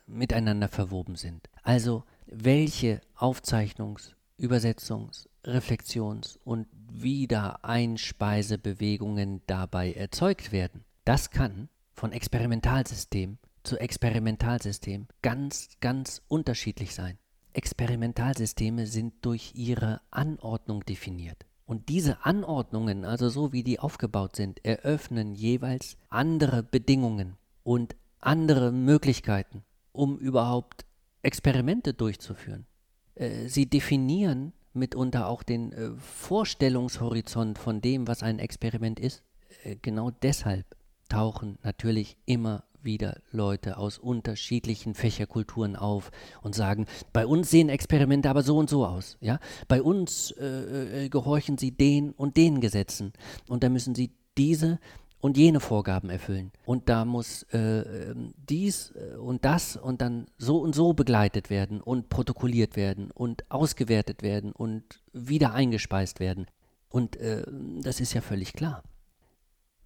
miteinander 0.06 0.68
verwoben 0.68 1.16
sind. 1.16 1.48
Also 1.62 2.04
welche 2.26 3.00
Aufzeichnungs-, 3.16 4.14
Übersetzungs-, 4.38 5.28
Reflexions- 5.44 6.38
und 6.44 6.66
Wiedereinspeisebewegungen 6.90 9.42
dabei 9.46 9.92
erzeugt 9.92 10.52
werden, 10.52 10.84
das 11.04 11.30
kann 11.30 11.68
von 11.92 12.12
Experimentalsystem 12.12 13.38
zu 13.62 13.78
Experimentalsystem 13.78 15.06
ganz, 15.22 15.68
ganz 15.80 16.22
unterschiedlich 16.28 16.94
sein. 16.94 17.18
Experimentalsysteme 17.52 18.86
sind 18.86 19.24
durch 19.24 19.52
ihre 19.54 20.00
Anordnung 20.10 20.84
definiert. 20.84 21.46
Und 21.64 21.88
diese 21.88 22.24
Anordnungen, 22.24 23.04
also 23.04 23.28
so 23.28 23.52
wie 23.52 23.64
die 23.64 23.80
aufgebaut 23.80 24.36
sind, 24.36 24.64
eröffnen 24.64 25.34
jeweils 25.34 25.96
andere 26.08 26.62
Bedingungen 26.62 27.36
und 27.64 27.96
andere 28.26 28.72
Möglichkeiten, 28.72 29.62
um 29.92 30.18
überhaupt 30.18 30.84
Experimente 31.22 31.94
durchzuführen. 31.94 32.66
Äh, 33.14 33.48
sie 33.48 33.66
definieren 33.66 34.52
mitunter 34.72 35.28
auch 35.28 35.42
den 35.42 35.72
äh, 35.72 35.90
Vorstellungshorizont 35.96 37.58
von 37.58 37.80
dem, 37.80 38.06
was 38.06 38.22
ein 38.22 38.38
Experiment 38.38 39.00
ist. 39.00 39.22
Äh, 39.64 39.76
genau 39.80 40.10
deshalb 40.10 40.66
tauchen 41.08 41.58
natürlich 41.62 42.16
immer 42.26 42.64
wieder 42.82 43.20
Leute 43.32 43.78
aus 43.78 43.98
unterschiedlichen 43.98 44.94
Fächerkulturen 44.94 45.74
auf 45.74 46.10
und 46.42 46.54
sagen, 46.54 46.86
bei 47.12 47.26
uns 47.26 47.50
sehen 47.50 47.68
Experimente 47.68 48.30
aber 48.30 48.42
so 48.42 48.58
und 48.58 48.70
so 48.70 48.86
aus. 48.86 49.16
Ja? 49.20 49.40
Bei 49.66 49.82
uns 49.82 50.30
äh, 50.32 51.08
gehorchen 51.10 51.58
sie 51.58 51.72
den 51.72 52.12
und 52.12 52.36
den 52.36 52.60
Gesetzen 52.60 53.12
und 53.48 53.64
da 53.64 53.68
müssen 53.68 53.94
sie 53.94 54.12
diese 54.36 54.78
und 55.20 55.36
jene 55.36 55.60
Vorgaben 55.60 56.10
erfüllen. 56.10 56.52
Und 56.64 56.88
da 56.88 57.04
muss 57.04 57.44
äh, 57.52 57.58
ähm, 57.58 58.34
dies 58.36 58.92
äh, 58.92 59.16
und 59.16 59.44
das 59.44 59.76
und 59.76 60.00
dann 60.00 60.26
so 60.38 60.58
und 60.58 60.74
so 60.74 60.92
begleitet 60.92 61.50
werden 61.50 61.80
und 61.80 62.08
protokolliert 62.08 62.76
werden 62.76 63.10
und 63.10 63.50
ausgewertet 63.50 64.22
werden 64.22 64.52
und 64.52 65.02
wieder 65.12 65.52
eingespeist 65.54 66.20
werden. 66.20 66.46
Und 66.88 67.16
äh, 67.16 67.44
das 67.80 68.00
ist 68.00 68.14
ja 68.14 68.20
völlig 68.20 68.52
klar. 68.52 68.82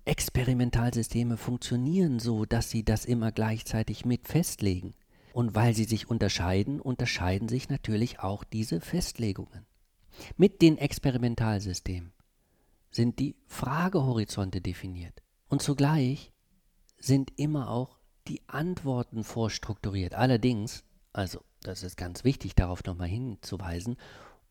Experimentalsysteme 0.05 1.37
funktionieren 1.37 2.19
so, 2.19 2.45
dass 2.45 2.71
sie 2.71 2.85
das 2.85 3.05
immer 3.05 3.33
gleichzeitig 3.33 4.05
mit 4.05 4.27
festlegen. 4.27 4.95
Und 5.33 5.55
weil 5.55 5.75
sie 5.75 5.85
sich 5.85 6.11
unterscheiden, 6.11 6.81
unterscheiden 6.81 7.49
sich 7.49 7.69
natürlich 7.69 8.19
auch 8.19 8.43
diese 8.43 8.81
Festlegungen. 8.81 9.65
Mit 10.37 10.61
den 10.61 10.77
Experimentalsystemen 10.77 12.13
sind 12.91 13.19
die 13.19 13.37
Fragehorizonte 13.47 14.61
definiert. 14.61 15.23
Und 15.49 15.63
zugleich 15.63 16.33
sind 16.99 17.33
immer 17.39 17.71
auch 17.71 17.99
die 18.29 18.43
Antworten 18.47 19.25
vorstrukturiert. 19.25 20.15
Allerdings, 20.15 20.85
also 21.13 21.41
das 21.63 21.83
ist 21.83 21.97
ganz 21.97 22.25
wichtig 22.25 22.55
darauf 22.55 22.85
nochmal 22.85 23.09
hinzuweisen, 23.09 23.97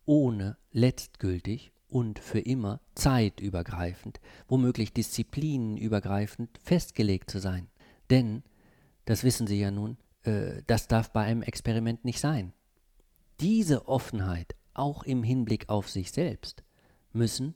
ohne 0.06 0.58
letztgültig 0.72 1.72
und 1.88 2.20
für 2.20 2.40
immer 2.40 2.82
zeitübergreifend, 2.96 4.20
womöglich 4.48 4.94
disziplinenübergreifend 4.94 6.60
festgelegt 6.64 7.32
zu 7.32 7.40
sein. 7.40 7.68
Denn, 8.10 8.44
das 9.06 9.24
wissen 9.24 9.48
Sie 9.48 9.60
ja 9.60 9.72
nun, 9.72 9.98
äh, 10.24 10.62
das 10.68 10.88
darf 10.88 11.12
bei 11.12 11.24
einem 11.24 11.42
Experiment 11.42 12.06
nicht 12.06 12.20
sein. 12.20 12.54
Diese 13.40 13.88
Offenheit, 13.88 14.56
auch 14.74 15.04
im 15.04 15.24
Hinblick 15.24 15.70
auf 15.70 15.90
sich 15.90 16.12
selbst, 16.12 16.64
müssen 17.12 17.56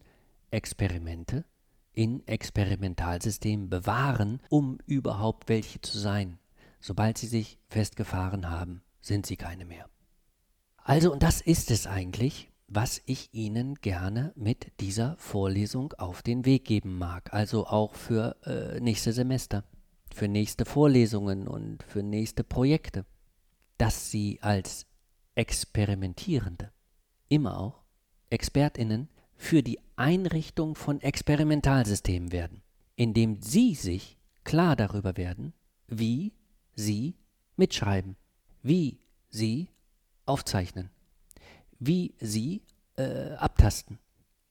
Experimente 0.53 1.45
in 1.93 2.25
Experimentalsystemen 2.27 3.69
bewahren, 3.69 4.39
um 4.49 4.77
überhaupt 4.85 5.49
welche 5.49 5.81
zu 5.81 5.97
sein. 5.97 6.39
Sobald 6.79 7.17
sie 7.17 7.27
sich 7.27 7.59
festgefahren 7.69 8.49
haben, 8.49 8.83
sind 8.99 9.25
sie 9.25 9.37
keine 9.37 9.65
mehr. 9.65 9.89
Also, 10.77 11.11
und 11.11 11.23
das 11.23 11.41
ist 11.41 11.71
es 11.71 11.87
eigentlich, 11.87 12.51
was 12.67 13.01
ich 13.05 13.33
Ihnen 13.33 13.75
gerne 13.75 14.33
mit 14.35 14.79
dieser 14.79 15.15
Vorlesung 15.17 15.93
auf 15.93 16.21
den 16.21 16.45
Weg 16.45 16.65
geben 16.65 16.97
mag, 16.97 17.33
also 17.33 17.67
auch 17.67 17.93
für 17.95 18.35
äh, 18.45 18.79
nächste 18.79 19.13
Semester, 19.13 19.63
für 20.13 20.27
nächste 20.27 20.65
Vorlesungen 20.65 21.47
und 21.47 21.83
für 21.83 22.03
nächste 22.03 22.43
Projekte, 22.43 23.05
dass 23.77 24.11
Sie 24.11 24.39
als 24.41 24.87
Experimentierende 25.35 26.71
immer 27.29 27.59
auch 27.59 27.83
Expertinnen 28.29 29.09
für 29.43 29.61
die 29.63 29.79
Einrichtung 29.95 30.75
von 30.75 31.01
Experimentalsystemen 31.01 32.31
werden, 32.31 32.61
indem 32.95 33.41
Sie 33.41 33.75
sich 33.75 34.17
klar 34.43 34.75
darüber 34.75 35.17
werden, 35.17 35.53
wie 35.87 36.33
Sie 36.75 37.15
mitschreiben, 37.55 38.15
wie 38.61 38.99
Sie 39.29 39.69
aufzeichnen 40.25 40.89
wie 41.85 42.13
sie 42.19 42.61
äh, 42.97 43.31
abtasten. 43.33 43.99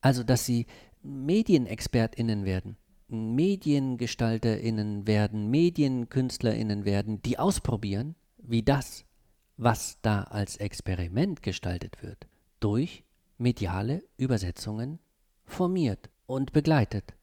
Also, 0.01 0.23
dass 0.23 0.47
sie 0.47 0.67
Medienexpertinnen 1.03 2.45
werden, 2.45 2.77
Mediengestalterinnen 3.09 5.07
werden, 5.07 5.51
Medienkünstlerinnen 5.51 6.85
werden, 6.85 7.23
die 7.23 7.39
ausprobieren, 7.39 8.15
wie 8.39 8.63
das, 8.63 9.05
was 9.57 9.99
da 10.03 10.23
als 10.25 10.57
Experiment 10.57 11.43
gestaltet 11.43 12.03
wird, 12.03 12.27
durch 12.61 13.05
mediale 13.43 14.03
Übersetzungen 14.17 14.99
formiert 15.45 16.11
und 16.27 16.53
begleitet 16.53 17.15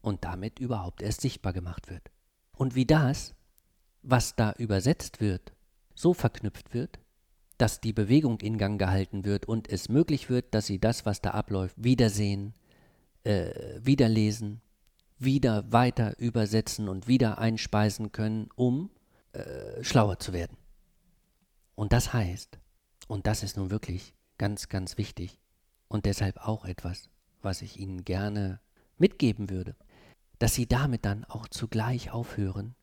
und 0.00 0.24
damit 0.24 0.58
überhaupt 0.58 1.02
erst 1.02 1.20
sichtbar 1.20 1.52
gemacht 1.52 1.90
wird. 1.90 2.10
Und 2.56 2.74
wie 2.74 2.86
das, 2.86 3.34
was 4.02 4.34
da 4.34 4.52
übersetzt 4.52 5.20
wird, 5.20 5.52
so 5.94 6.14
verknüpft 6.14 6.74
wird 6.74 6.98
dass 7.60 7.80
die 7.80 7.92
Bewegung 7.92 8.40
in 8.40 8.56
Gang 8.56 8.78
gehalten 8.78 9.24
wird 9.26 9.44
und 9.44 9.68
es 9.68 9.90
möglich 9.90 10.30
wird, 10.30 10.54
dass 10.54 10.66
sie 10.66 10.78
das, 10.78 11.04
was 11.04 11.20
da 11.20 11.32
abläuft, 11.32 11.76
wiedersehen, 11.78 12.54
äh, 13.24 13.50
wiederlesen, 13.82 14.62
wieder 15.18 15.70
weiter 15.70 16.18
übersetzen 16.18 16.88
und 16.88 17.06
wieder 17.06 17.38
einspeisen 17.38 18.12
können, 18.12 18.48
um 18.54 18.90
äh, 19.32 19.84
schlauer 19.84 20.18
zu 20.18 20.32
werden. 20.32 20.56
Und 21.74 21.92
das 21.92 22.14
heißt, 22.14 22.58
und 23.08 23.26
das 23.26 23.42
ist 23.42 23.58
nun 23.58 23.70
wirklich 23.70 24.14
ganz, 24.38 24.70
ganz 24.70 24.96
wichtig 24.96 25.38
und 25.90 26.06
deshalb 26.06 26.38
auch 26.46 26.64
etwas, 26.64 27.10
was 27.42 27.60
ich 27.62 27.78
Ihnen 27.78 28.04
gerne 28.04 28.60
mitgeben 28.96 29.50
würde, 29.50 29.74
dass 30.38 30.54
Sie 30.54 30.66
damit 30.66 31.04
dann 31.04 31.24
auch 31.24 31.48
zugleich 31.48 32.12
aufhören, 32.12 32.74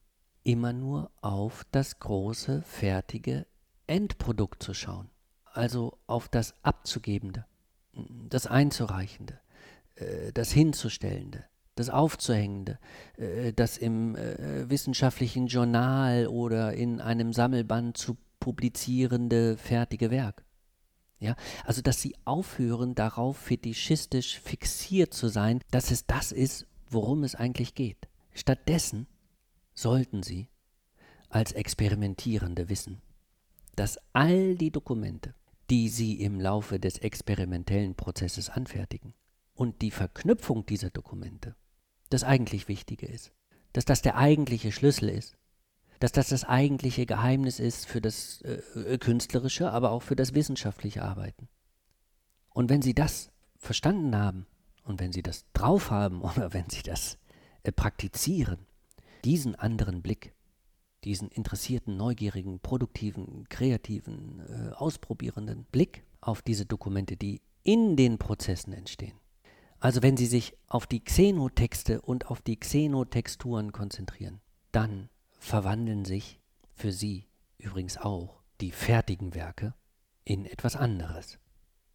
immer 0.43 0.73
nur 0.73 1.09
auf 1.21 1.65
das 1.71 1.99
große, 1.99 2.61
fertige 2.61 3.47
Endprodukt 3.87 4.61
zu 4.61 4.73
schauen, 4.73 5.09
also 5.45 5.97
auf 6.05 6.27
das 6.27 6.53
Abzugebende, 6.63 7.45
das 8.29 8.45
Einzureichende, 8.45 9.39
äh, 9.95 10.33
das 10.33 10.51
Hinzustellende, 10.51 11.45
das 11.75 11.89
Aufzuhängende, 11.89 12.77
äh, 13.15 13.53
das 13.53 13.77
im 13.77 14.15
äh, 14.17 14.69
wissenschaftlichen 14.69 15.47
Journal 15.47 16.27
oder 16.27 16.73
in 16.73 16.99
einem 16.99 17.31
Sammelband 17.31 17.97
zu 17.97 18.17
publizierende 18.41 19.55
fertige 19.55 20.11
Werk. 20.11 20.43
Ja, 21.19 21.35
also 21.65 21.81
dass 21.81 22.01
sie 22.01 22.15
aufhören, 22.25 22.93
darauf 22.93 23.37
fetischistisch 23.37 24.39
fixiert 24.39 25.13
zu 25.13 25.29
sein, 25.29 25.61
dass 25.71 25.89
es 25.89 26.05
das 26.05 26.31
ist, 26.31 26.67
worum 26.89 27.23
es 27.23 27.33
eigentlich 27.33 27.73
geht. 27.73 28.07
Stattdessen 28.33 29.07
sollten 29.73 30.21
sie 30.21 30.47
als 31.29 31.51
Experimentierende 31.53 32.69
wissen, 32.69 33.01
dass 33.75 33.99
all 34.13 34.55
die 34.55 34.71
Dokumente, 34.71 35.33
die 35.69 35.89
Sie 35.89 36.21
im 36.21 36.39
Laufe 36.39 36.79
des 36.79 36.99
experimentellen 36.99 37.95
Prozesses 37.95 38.49
anfertigen 38.49 39.13
und 39.53 39.81
die 39.81 39.91
Verknüpfung 39.91 40.65
dieser 40.65 40.89
Dokumente 40.89 41.55
das 42.09 42.23
eigentlich 42.23 42.67
Wichtige 42.67 43.05
ist, 43.05 43.33
dass 43.73 43.85
das 43.85 44.01
der 44.01 44.15
eigentliche 44.15 44.71
Schlüssel 44.71 45.09
ist, 45.09 45.37
dass 45.99 46.11
das 46.11 46.29
das 46.29 46.43
eigentliche 46.43 47.05
Geheimnis 47.05 47.59
ist 47.59 47.87
für 47.87 48.01
das 48.01 48.41
äh, 48.41 48.97
künstlerische, 48.97 49.71
aber 49.71 49.91
auch 49.91 50.03
für 50.03 50.15
das 50.15 50.33
wissenschaftliche 50.33 51.03
Arbeiten. 51.03 51.47
Und 52.49 52.69
wenn 52.69 52.81
Sie 52.81 52.93
das 52.93 53.31
verstanden 53.57 54.15
haben 54.15 54.45
und 54.83 54.99
wenn 54.99 55.11
Sie 55.11 55.23
das 55.23 55.45
drauf 55.53 55.91
haben 55.91 56.21
oder 56.23 56.53
wenn 56.53 56.69
Sie 56.69 56.83
das 56.83 57.17
äh, 57.63 57.71
praktizieren, 57.71 58.59
diesen 59.23 59.55
anderen 59.55 60.01
Blick 60.01 60.33
diesen 61.03 61.29
interessierten, 61.29 61.95
neugierigen, 61.95 62.59
produktiven, 62.59 63.47
kreativen, 63.49 64.41
äh, 64.49 64.73
ausprobierenden 64.73 65.65
Blick 65.65 66.03
auf 66.21 66.41
diese 66.41 66.65
Dokumente, 66.65 67.15
die 67.15 67.41
in 67.63 67.95
den 67.95 68.17
Prozessen 68.17 68.73
entstehen. 68.73 69.17
Also 69.79 70.01
wenn 70.01 70.17
Sie 70.17 70.25
sich 70.25 70.53
auf 70.67 70.87
die 70.87 71.03
Xenotexte 71.03 72.01
und 72.01 72.27
auf 72.27 72.41
die 72.41 72.59
Xenotexturen 72.59 73.71
konzentrieren, 73.71 74.41
dann 74.71 75.09
verwandeln 75.39 76.05
sich 76.05 76.39
für 76.73 76.91
Sie 76.91 77.27
übrigens 77.57 77.97
auch 77.97 78.41
die 78.61 78.71
fertigen 78.71 79.35
Werke 79.35 79.73
in 80.23 80.45
etwas 80.45 80.75
anderes. 80.75 81.39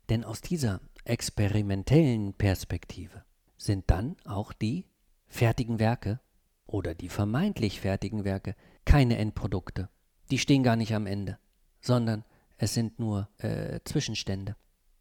Denn 0.08 0.24
aus 0.24 0.40
dieser 0.40 0.80
experimentellen 1.04 2.34
Perspektive 2.34 3.24
sind 3.56 3.90
dann 3.90 4.16
auch 4.24 4.52
die 4.52 4.86
fertigen 5.28 5.78
Werke 5.78 6.20
oder 6.66 6.94
die 6.94 7.08
vermeintlich 7.08 7.80
fertigen 7.80 8.24
Werke 8.24 8.54
keine 8.84 9.18
Endprodukte. 9.18 9.88
Die 10.30 10.38
stehen 10.38 10.62
gar 10.62 10.76
nicht 10.76 10.94
am 10.94 11.06
Ende, 11.06 11.38
sondern 11.80 12.24
es 12.58 12.74
sind 12.74 12.98
nur 12.98 13.28
äh, 13.38 13.80
Zwischenstände. 13.84 14.56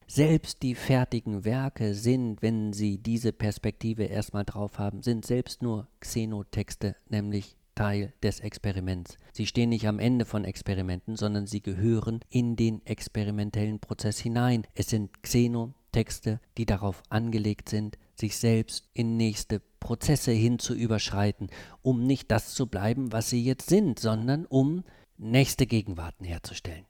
Selbst 0.08 0.62
die 0.62 0.76
fertigen 0.76 1.46
Werke 1.46 1.94
sind, 1.94 2.42
wenn 2.42 2.74
Sie 2.74 2.98
diese 2.98 3.32
Perspektive 3.32 4.04
erstmal 4.04 4.44
drauf 4.44 4.78
haben, 4.78 5.02
sind 5.02 5.26
selbst 5.26 5.62
nur 5.62 5.88
Xenotexte, 6.02 6.98
nämlich 7.08 7.56
Teil 7.76 8.14
des 8.22 8.40
Experiments. 8.40 9.18
Sie 9.34 9.46
stehen 9.46 9.70
nicht 9.70 9.88
am 9.88 10.00
Ende 10.00 10.26
von 10.26 10.46
Experimenten, 10.46 11.16
sondern 11.16 11.48
sie 11.48 11.62
gehören 11.62 12.20
in 12.30 12.56
den 12.56 12.86
experimentellen 12.86 13.80
Prozess 13.80 14.20
hinein. 14.20 14.68
Es 14.76 14.90
sind 14.90 15.24
Xeno, 15.24 15.74
Texte, 15.92 16.40
die 16.58 16.66
darauf 16.66 17.04
angelegt 17.10 17.70
sind, 17.70 17.98
sich 18.16 18.38
selbst 18.38 18.90
in 18.94 19.18
nächste 19.18 19.62
Prozesse 19.80 20.32
hin 20.32 20.60
zu 20.60 20.74
überschreiten, 20.74 21.50
um 21.82 22.06
nicht 22.06 22.32
das 22.32 22.54
zu 22.54 22.68
bleiben, 22.68 23.12
was 23.12 23.30
sie 23.30 23.44
jetzt 23.44 23.70
sind, 23.70 24.00
sondern 24.00 24.46
um 24.46 24.84
nächste 25.18 25.66
Gegenwarten 25.66 26.24
herzustellen. 26.24 26.86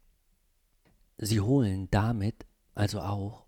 Sie 1.17 1.39
holen 1.39 1.87
damit 1.91 2.45
also 2.73 3.01
auch 3.01 3.45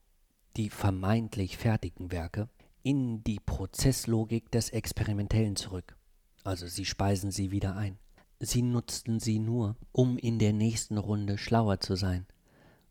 die 0.58 0.70
vermeintlich 0.70 1.58
fertigen 1.58 2.12
Werke 2.12 2.50
in 2.84 3.24
die 3.24 3.40
Prozesslogik 3.40 4.52
des 4.52 4.70
Experimentellen 4.70 5.56
zurück. 5.56 5.96
Also 6.44 6.68
sie 6.68 6.86
speisen 6.86 7.32
sie 7.32 7.52
wieder 7.52 7.76
ein. 7.76 7.98
Sie 8.40 8.62
nutzten 8.62 9.20
sie 9.20 9.40
nur, 9.40 9.78
um 9.92 10.18
in 10.18 10.40
der 10.40 10.54
nächsten 10.54 10.98
Runde 10.98 11.38
schlauer 11.38 11.80
zu 11.80 11.96
sein, 11.96 12.26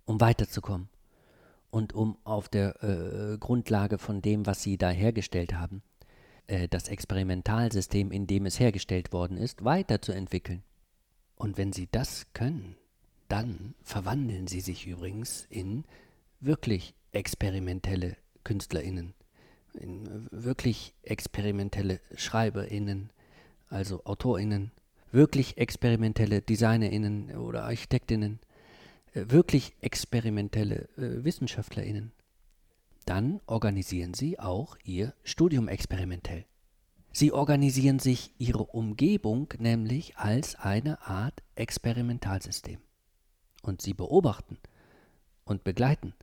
um 0.07 0.21
weiterzukommen 0.21 0.89
und 1.71 1.93
um 1.93 2.17
auf 2.25 2.49
der 2.49 2.83
äh, 2.83 3.39
Grundlage 3.39 3.99
von 3.99 4.23
dem, 4.23 4.47
was 4.47 4.63
sie 4.63 4.79
da 4.79 4.91
hergestellt 4.91 5.55
haben, 5.55 5.83
äh, 6.47 6.69
das 6.69 6.89
Experimentalsystem, 6.89 8.11
in 8.11 8.27
dem 8.27 8.47
es 8.47 8.59
hergestellt 8.59 9.13
worden 9.13 9.37
ist, 9.37 9.65
weiterzuentwickeln. 9.65 10.63
Und 11.37 11.59
wenn 11.59 11.73
sie 11.73 11.89
das 11.91 12.27
können, 12.33 12.77
dann 13.29 13.75
verwandeln 13.83 14.47
sie 14.47 14.61
sich 14.61 14.87
übrigens 14.87 15.47
in 15.51 15.85
wirklich 16.41 16.95
experimentelle 17.13 18.17
KünstlerInnen, 18.45 19.15
in 19.75 20.29
wirklich 20.31 20.95
experimentelle 21.03 22.01
SchreiberInnen, 22.15 23.11
also 23.73 24.05
AutorInnen, 24.05 24.71
wirklich 25.11 25.59
experimentelle 25.59 26.43
DesignerInnen 26.43 27.37
oder 27.37 27.65
ArchitektInnen, 27.65 28.39
äh, 29.15 29.25
wirklich 29.29 29.75
experimentelle 29.81 30.89
äh, 30.97 31.25
WissenschaftlerInnen. 31.25 32.13
Dann 33.05 33.41
organisieren 33.47 34.15
sie 34.15 34.39
auch 34.39 34.77
ihr 34.85 35.15
Studium 35.25 35.69
experimentell. 35.69 36.45
Sie 37.13 37.33
organisieren 37.33 37.99
sich 37.99 38.33
ihre 38.39 38.65
Umgebung 38.65 39.53
nämlich 39.59 40.17
als 40.17 40.55
eine 40.55 41.03
Art 41.03 41.43
Experimentalsystem. 41.57 42.79
Und 43.63 43.83
sie 43.83 43.93
beobachten 43.93 44.59
und 45.45 45.63
begleiten 45.65 46.15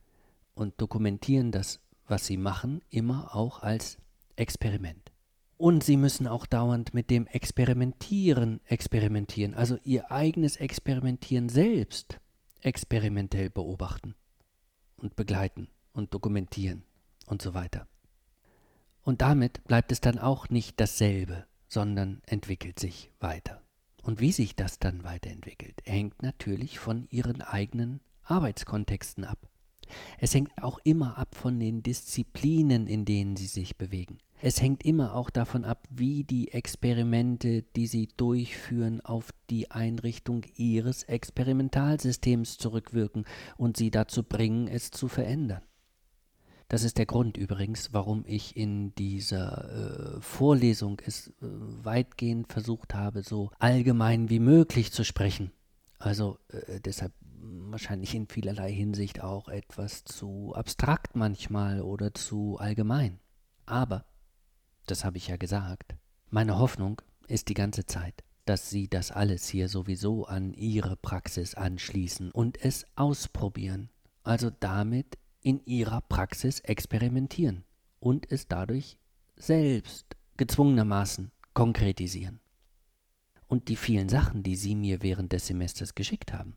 und 0.54 0.80
dokumentieren 0.80 1.52
das, 1.52 1.80
was 2.06 2.26
sie 2.26 2.36
machen, 2.36 2.82
immer 2.90 3.34
auch 3.36 3.62
als 3.62 3.98
Experiment. 4.36 5.12
Und 5.60 5.84
sie 5.84 5.98
müssen 5.98 6.26
auch 6.26 6.46
dauernd 6.46 6.94
mit 6.94 7.10
dem 7.10 7.26
Experimentieren 7.26 8.62
experimentieren, 8.64 9.52
also 9.52 9.76
ihr 9.84 10.10
eigenes 10.10 10.56
Experimentieren 10.56 11.50
selbst 11.50 12.18
experimentell 12.62 13.50
beobachten 13.50 14.14
und 14.96 15.16
begleiten 15.16 15.68
und 15.92 16.14
dokumentieren 16.14 16.84
und 17.26 17.42
so 17.42 17.52
weiter. 17.52 17.86
Und 19.02 19.20
damit 19.20 19.62
bleibt 19.64 19.92
es 19.92 20.00
dann 20.00 20.18
auch 20.18 20.48
nicht 20.48 20.80
dasselbe, 20.80 21.44
sondern 21.68 22.22
entwickelt 22.24 22.78
sich 22.78 23.10
weiter. 23.20 23.60
Und 24.02 24.18
wie 24.18 24.32
sich 24.32 24.56
das 24.56 24.78
dann 24.78 25.04
weiterentwickelt, 25.04 25.82
hängt 25.84 26.22
natürlich 26.22 26.78
von 26.78 27.06
ihren 27.10 27.42
eigenen 27.42 28.00
Arbeitskontexten 28.22 29.24
ab. 29.24 29.50
Es 30.20 30.34
hängt 30.34 30.62
auch 30.62 30.78
immer 30.84 31.18
ab 31.18 31.34
von 31.34 31.60
den 31.60 31.82
Disziplinen, 31.82 32.86
in 32.86 33.04
denen 33.04 33.36
sie 33.36 33.46
sich 33.46 33.76
bewegen. 33.76 34.20
Es 34.42 34.62
hängt 34.62 34.86
immer 34.86 35.14
auch 35.14 35.28
davon 35.28 35.64
ab, 35.64 35.86
wie 35.90 36.24
die 36.24 36.52
Experimente, 36.52 37.62
die 37.76 37.86
sie 37.86 38.08
durchführen, 38.16 39.02
auf 39.02 39.34
die 39.50 39.70
Einrichtung 39.70 40.44
ihres 40.56 41.02
Experimentalsystems 41.02 42.56
zurückwirken 42.56 43.26
und 43.58 43.76
sie 43.76 43.90
dazu 43.90 44.22
bringen, 44.22 44.66
es 44.66 44.90
zu 44.90 45.08
verändern. 45.08 45.60
Das 46.68 46.84
ist 46.84 46.96
der 46.96 47.06
Grund 47.06 47.36
übrigens, 47.36 47.92
warum 47.92 48.24
ich 48.26 48.56
in 48.56 48.94
dieser 48.94 50.16
äh, 50.16 50.20
Vorlesung 50.22 51.02
es 51.04 51.26
äh, 51.28 51.32
weitgehend 51.40 52.50
versucht 52.50 52.94
habe, 52.94 53.22
so 53.22 53.50
allgemein 53.58 54.30
wie 54.30 54.38
möglich 54.38 54.92
zu 54.92 55.04
sprechen. 55.04 55.50
Also 55.98 56.38
äh, 56.48 56.80
deshalb 56.80 57.12
wahrscheinlich 57.42 58.14
in 58.14 58.26
vielerlei 58.28 58.72
Hinsicht 58.72 59.20
auch 59.20 59.48
etwas 59.48 60.04
zu 60.04 60.54
abstrakt 60.54 61.16
manchmal 61.16 61.82
oder 61.82 62.14
zu 62.14 62.56
allgemein. 62.58 63.18
Aber 63.66 64.04
das 64.86 65.04
habe 65.04 65.16
ich 65.16 65.28
ja 65.28 65.36
gesagt. 65.36 65.94
Meine 66.28 66.58
Hoffnung 66.58 67.02
ist 67.26 67.48
die 67.48 67.54
ganze 67.54 67.86
Zeit, 67.86 68.22
dass 68.44 68.70
Sie 68.70 68.88
das 68.88 69.10
alles 69.10 69.48
hier 69.48 69.68
sowieso 69.68 70.26
an 70.26 70.52
Ihre 70.54 70.96
Praxis 70.96 71.54
anschließen 71.54 72.30
und 72.30 72.62
es 72.64 72.84
ausprobieren, 72.96 73.90
also 74.22 74.50
damit 74.50 75.18
in 75.42 75.64
Ihrer 75.64 76.00
Praxis 76.00 76.60
experimentieren 76.60 77.64
und 77.98 78.30
es 78.30 78.48
dadurch 78.48 78.98
selbst 79.36 80.16
gezwungenermaßen 80.36 81.30
konkretisieren. 81.54 82.40
Und 83.46 83.68
die 83.68 83.76
vielen 83.76 84.08
Sachen, 84.08 84.42
die 84.42 84.56
Sie 84.56 84.74
mir 84.74 85.02
während 85.02 85.32
des 85.32 85.46
Semesters 85.46 85.94
geschickt 85.94 86.32
haben 86.32 86.56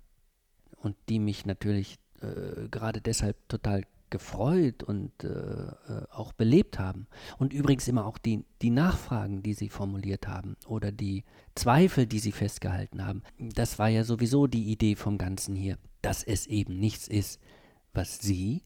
und 0.77 0.95
die 1.09 1.19
mich 1.19 1.45
natürlich 1.45 1.97
äh, 2.21 2.67
gerade 2.69 3.01
deshalb 3.01 3.37
total 3.49 3.83
gefreut 4.13 4.83
und 4.83 5.23
äh, 5.23 5.27
äh, 5.27 6.05
auch 6.11 6.33
belebt 6.33 6.77
haben. 6.77 7.07
Und 7.39 7.51
übrigens 7.51 7.87
immer 7.87 8.05
auch 8.05 8.19
die, 8.19 8.45
die 8.61 8.69
Nachfragen, 8.69 9.41
die 9.41 9.55
sie 9.55 9.69
formuliert 9.69 10.27
haben 10.27 10.55
oder 10.67 10.91
die 10.91 11.23
Zweifel, 11.55 12.05
die 12.05 12.19
sie 12.19 12.31
festgehalten 12.31 13.03
haben. 13.03 13.23
Das 13.39 13.79
war 13.79 13.89
ja 13.89 14.03
sowieso 14.03 14.45
die 14.45 14.71
Idee 14.71 14.95
vom 14.95 15.17
Ganzen 15.17 15.55
hier, 15.55 15.79
dass 16.03 16.23
es 16.23 16.45
eben 16.45 16.79
nichts 16.79 17.07
ist, 17.07 17.41
was 17.91 18.19
sie 18.19 18.61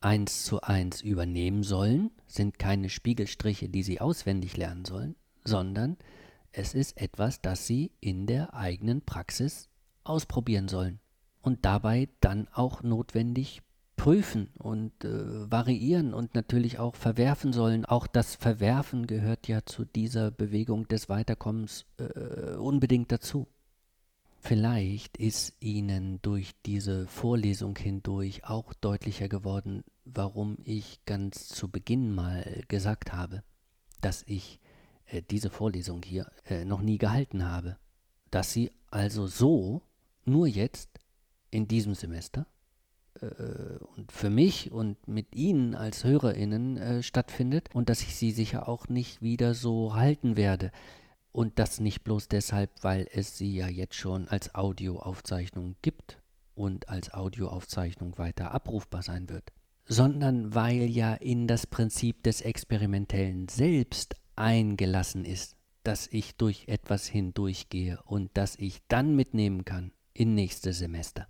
eins 0.00 0.44
zu 0.44 0.60
eins 0.60 1.00
übernehmen 1.00 1.64
sollen, 1.64 2.12
sind 2.26 2.60
keine 2.60 2.88
Spiegelstriche, 2.88 3.68
die 3.68 3.82
sie 3.82 4.00
auswendig 4.00 4.56
lernen 4.56 4.84
sollen, 4.84 5.16
sondern 5.44 5.96
es 6.52 6.72
ist 6.72 7.00
etwas, 7.00 7.40
das 7.40 7.66
sie 7.66 7.90
in 8.00 8.26
der 8.26 8.54
eigenen 8.54 9.02
Praxis 9.02 9.68
ausprobieren 10.04 10.68
sollen 10.68 11.00
und 11.42 11.64
dabei 11.64 12.08
dann 12.20 12.46
auch 12.52 12.84
notwendig 12.84 13.60
prüfen 13.96 14.50
und 14.58 15.04
äh, 15.04 15.50
variieren 15.50 16.14
und 16.14 16.34
natürlich 16.34 16.78
auch 16.78 16.96
verwerfen 16.96 17.52
sollen. 17.52 17.84
Auch 17.84 18.06
das 18.06 18.34
Verwerfen 18.34 19.06
gehört 19.06 19.48
ja 19.48 19.64
zu 19.64 19.84
dieser 19.84 20.30
Bewegung 20.30 20.88
des 20.88 21.08
Weiterkommens 21.08 21.86
äh, 21.98 22.54
unbedingt 22.56 23.12
dazu. 23.12 23.46
Vielleicht 24.40 25.16
ist 25.16 25.54
Ihnen 25.60 26.20
durch 26.20 26.52
diese 26.66 27.06
Vorlesung 27.06 27.76
hindurch 27.76 28.44
auch 28.44 28.74
deutlicher 28.74 29.28
geworden, 29.28 29.84
warum 30.04 30.58
ich 30.64 31.00
ganz 31.06 31.48
zu 31.48 31.70
Beginn 31.70 32.14
mal 32.14 32.62
gesagt 32.68 33.14
habe, 33.14 33.42
dass 34.02 34.22
ich 34.26 34.60
äh, 35.06 35.22
diese 35.22 35.50
Vorlesung 35.50 36.02
hier 36.04 36.30
äh, 36.44 36.64
noch 36.64 36.82
nie 36.82 36.98
gehalten 36.98 37.48
habe. 37.48 37.78
Dass 38.30 38.52
sie 38.52 38.70
also 38.90 39.26
so 39.26 39.82
nur 40.24 40.46
jetzt 40.46 40.90
in 41.50 41.68
diesem 41.68 41.94
Semester 41.94 42.46
und 43.96 44.10
für 44.10 44.30
mich 44.30 44.72
und 44.72 45.06
mit 45.06 45.34
Ihnen 45.34 45.74
als 45.74 46.04
HörerInnen 46.04 46.76
äh, 46.76 47.02
stattfindet 47.02 47.68
und 47.72 47.88
dass 47.88 48.02
ich 48.02 48.16
sie 48.16 48.32
sicher 48.32 48.68
auch 48.68 48.88
nicht 48.88 49.22
wieder 49.22 49.54
so 49.54 49.94
halten 49.94 50.36
werde. 50.36 50.72
Und 51.32 51.58
das 51.58 51.80
nicht 51.80 52.04
bloß 52.04 52.28
deshalb, 52.28 52.70
weil 52.82 53.08
es 53.12 53.36
sie 53.36 53.54
ja 53.54 53.68
jetzt 53.68 53.96
schon 53.96 54.28
als 54.28 54.54
Audioaufzeichnung 54.54 55.76
gibt 55.82 56.20
und 56.54 56.88
als 56.88 57.12
Audioaufzeichnung 57.12 58.18
weiter 58.18 58.52
abrufbar 58.52 59.02
sein 59.02 59.28
wird, 59.28 59.52
sondern 59.84 60.54
weil 60.54 60.88
ja 60.88 61.14
in 61.14 61.48
das 61.48 61.66
Prinzip 61.66 62.22
des 62.22 62.40
Experimentellen 62.40 63.48
selbst 63.48 64.14
eingelassen 64.36 65.24
ist, 65.24 65.56
dass 65.82 66.06
ich 66.06 66.36
durch 66.36 66.68
etwas 66.68 67.06
hindurchgehe 67.06 67.98
und 68.04 68.30
dass 68.34 68.56
ich 68.56 68.80
dann 68.88 69.16
mitnehmen 69.16 69.64
kann 69.64 69.92
in 70.12 70.34
nächste 70.34 70.72
Semester 70.72 71.26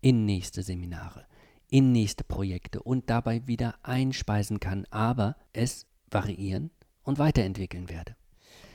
in 0.00 0.24
nächste 0.24 0.62
Seminare, 0.62 1.26
in 1.68 1.92
nächste 1.92 2.24
Projekte 2.24 2.82
und 2.82 3.10
dabei 3.10 3.46
wieder 3.46 3.74
einspeisen 3.82 4.60
kann, 4.60 4.86
aber 4.90 5.36
es 5.52 5.86
variieren 6.10 6.70
und 7.02 7.18
weiterentwickeln 7.18 7.88
werde. 7.88 8.16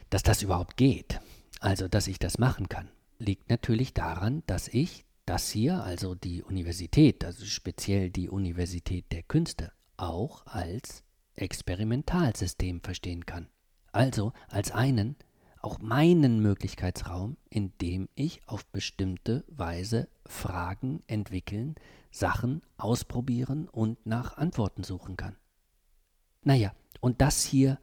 Dass 0.09 0.23
das 0.23 0.41
überhaupt 0.41 0.77
geht, 0.77 1.19
also 1.59 1.87
dass 1.87 2.07
ich 2.07 2.19
das 2.19 2.37
machen 2.37 2.69
kann, 2.69 2.89
liegt 3.17 3.49
natürlich 3.49 3.93
daran, 3.93 4.43
dass 4.47 4.67
ich 4.67 5.05
das 5.25 5.49
hier, 5.49 5.83
also 5.83 6.15
die 6.15 6.43
Universität, 6.43 7.23
also 7.23 7.45
speziell 7.45 8.09
die 8.09 8.29
Universität 8.29 9.05
der 9.11 9.23
Künste, 9.23 9.71
auch 9.97 10.45
als 10.45 11.03
Experimentalsystem 11.35 12.81
verstehen 12.81 13.25
kann. 13.25 13.47
Also 13.91 14.33
als 14.49 14.71
einen, 14.71 15.15
auch 15.63 15.79
meinen 15.79 16.41
Möglichkeitsraum, 16.41 17.37
in 17.49 17.71
dem 17.79 18.09
ich 18.15 18.41
auf 18.47 18.65
bestimmte 18.67 19.43
Weise 19.47 20.07
Fragen 20.25 21.03
entwickeln, 21.07 21.75
Sachen 22.11 22.61
ausprobieren 22.77 23.67
und 23.69 24.05
nach 24.05 24.37
Antworten 24.37 24.83
suchen 24.83 25.17
kann. 25.17 25.35
Naja, 26.43 26.73
und 26.99 27.21
das 27.21 27.43
hier 27.43 27.79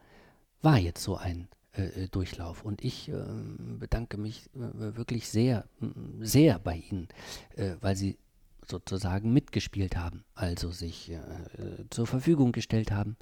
war 0.62 0.78
jetzt 0.78 1.02
so 1.02 1.16
ein 1.16 1.48
äh, 1.72 2.04
äh 2.04 2.08
Durchlauf 2.08 2.64
und 2.64 2.84
ich 2.84 3.08
äh, 3.08 3.24
bedanke 3.78 4.18
mich 4.18 4.50
äh, 4.54 4.96
wirklich 4.96 5.28
sehr, 5.28 5.66
sehr 6.20 6.58
bei 6.58 6.76
Ihnen, 6.76 7.08
äh, 7.56 7.76
weil 7.80 7.96
Sie 7.96 8.18
sozusagen 8.70 9.32
mitgespielt 9.32 9.96
haben, 9.96 10.24
also 10.34 10.70
sich 10.70 11.10
äh, 11.10 11.18
zur 11.90 12.06
Verfügung 12.06 12.52
gestellt 12.52 12.92
haben, 12.92 13.16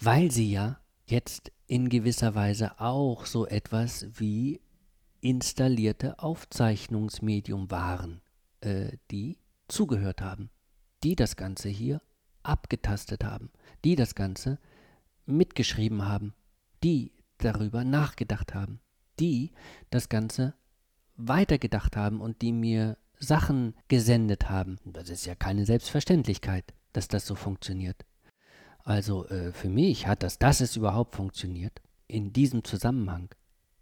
weil 0.00 0.30
sie 0.30 0.50
ja 0.50 0.78
jetzt 1.06 1.52
in 1.66 1.88
gewisser 1.88 2.34
Weise 2.34 2.80
auch 2.80 3.26
so 3.26 3.46
etwas 3.46 4.06
wie 4.18 4.60
installierte 5.20 6.18
Aufzeichnungsmedium 6.18 7.70
waren, 7.70 8.20
äh, 8.60 8.98
die 9.10 9.38
zugehört 9.68 10.20
haben, 10.20 10.50
die 11.02 11.16
das 11.16 11.36
Ganze 11.36 11.68
hier 11.68 12.02
abgetastet 12.42 13.24
haben, 13.24 13.50
die 13.84 13.96
das 13.96 14.14
Ganze 14.14 14.58
mitgeschrieben 15.26 16.06
haben, 16.06 16.34
die 16.82 17.12
darüber 17.38 17.84
nachgedacht 17.84 18.54
haben, 18.54 18.80
die 19.18 19.52
das 19.90 20.08
Ganze 20.08 20.54
weitergedacht 21.16 21.96
haben 21.96 22.20
und 22.20 22.42
die 22.42 22.52
mir 22.52 22.98
Sachen 23.18 23.74
gesendet 23.88 24.50
haben. 24.50 24.78
Das 24.84 25.08
ist 25.08 25.24
ja 25.24 25.34
keine 25.34 25.64
Selbstverständlichkeit, 25.64 26.74
dass 26.92 27.08
das 27.08 27.26
so 27.26 27.34
funktioniert. 27.34 28.04
Also 28.84 29.26
äh, 29.28 29.52
für 29.52 29.70
mich 29.70 30.06
hat 30.06 30.22
das, 30.22 30.38
dass 30.38 30.60
es 30.60 30.76
überhaupt 30.76 31.16
funktioniert, 31.16 31.80
in 32.06 32.32
diesem 32.32 32.64
Zusammenhang 32.64 33.34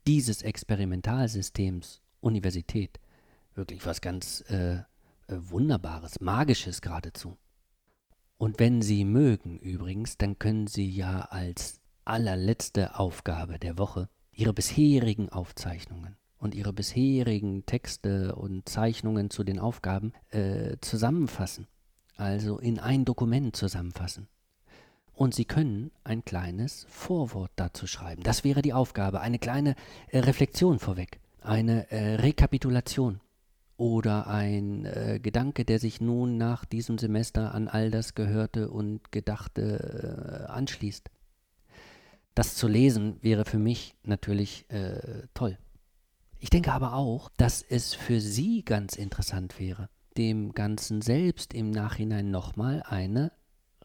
dieses 0.06 0.42
Experimentalsystems 0.42 2.00
Universität 2.20 3.00
wirklich 3.54 3.84
was 3.84 4.00
ganz 4.00 4.42
äh, 4.48 4.76
äh 4.76 4.82
Wunderbares, 5.28 6.20
Magisches 6.20 6.80
geradezu. 6.80 7.36
Und 8.38 8.58
wenn 8.58 8.80
Sie 8.80 9.04
mögen 9.04 9.58
übrigens, 9.58 10.18
dann 10.18 10.38
können 10.38 10.68
Sie 10.68 10.88
ja 10.88 11.20
als 11.22 11.80
allerletzte 12.04 12.98
Aufgabe 12.98 13.58
der 13.58 13.78
Woche 13.78 14.08
Ihre 14.32 14.52
bisherigen 14.52 15.28
Aufzeichnungen 15.28 16.16
und 16.38 16.54
Ihre 16.54 16.72
bisherigen 16.72 17.66
Texte 17.66 18.34
und 18.34 18.68
Zeichnungen 18.68 19.30
zu 19.30 19.44
den 19.44 19.58
Aufgaben 19.58 20.12
äh, 20.30 20.76
zusammenfassen, 20.80 21.66
also 22.16 22.58
in 22.58 22.78
ein 22.78 23.04
Dokument 23.04 23.54
zusammenfassen. 23.54 24.28
Und 25.22 25.36
Sie 25.36 25.44
können 25.44 25.92
ein 26.02 26.24
kleines 26.24 26.84
Vorwort 26.88 27.52
dazu 27.54 27.86
schreiben. 27.86 28.24
Das 28.24 28.42
wäre 28.42 28.60
die 28.60 28.72
Aufgabe, 28.72 29.20
eine 29.20 29.38
kleine 29.38 29.76
äh, 30.08 30.18
Reflexion 30.18 30.80
vorweg, 30.80 31.20
eine 31.40 31.88
äh, 31.92 32.16
Rekapitulation 32.16 33.20
oder 33.76 34.26
ein 34.26 34.84
äh, 34.84 35.20
Gedanke, 35.22 35.64
der 35.64 35.78
sich 35.78 36.00
nun 36.00 36.38
nach 36.38 36.64
diesem 36.64 36.98
Semester 36.98 37.54
an 37.54 37.68
all 37.68 37.92
das 37.92 38.16
Gehörte 38.16 38.68
und 38.68 39.12
Gedachte 39.12 40.48
äh, 40.48 40.50
anschließt. 40.50 41.08
Das 42.34 42.56
zu 42.56 42.66
lesen 42.66 43.18
wäre 43.22 43.44
für 43.44 43.60
mich 43.60 43.94
natürlich 44.02 44.68
äh, 44.70 45.28
toll. 45.34 45.56
Ich 46.40 46.50
denke 46.50 46.72
aber 46.72 46.94
auch, 46.94 47.30
dass 47.36 47.62
es 47.62 47.94
für 47.94 48.20
Sie 48.20 48.64
ganz 48.64 48.96
interessant 48.96 49.60
wäre, 49.60 49.88
dem 50.16 50.52
Ganzen 50.52 51.00
selbst 51.00 51.54
im 51.54 51.70
Nachhinein 51.70 52.32
nochmal 52.32 52.82
eine 52.84 53.30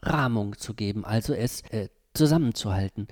Rahmung 0.02 0.56
zu 0.58 0.74
geben, 0.74 1.04
also 1.04 1.34
es 1.34 1.62
äh, 1.70 1.88
zusammenzuhalten 2.14 3.08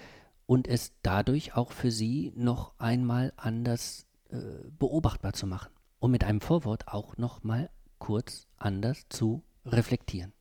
und 0.47 0.69
es 0.69 0.93
dadurch 1.03 1.55
auch 1.55 1.73
für 1.73 1.91
Sie 1.91 2.33
noch 2.37 2.79
einmal 2.79 3.33
anders 3.37 4.07
äh, 4.31 4.37
beobachtbar 4.79 5.33
zu 5.33 5.47
machen 5.47 5.71
um 5.99 6.11
mit 6.11 6.25
einem 6.25 6.41
Vorwort 6.41 6.89
auch 6.89 7.17
nochmal 7.17 7.71
kurz 7.99 8.47
anders 8.57 9.07
zu 9.09 9.43
reflektieren. 9.65 10.33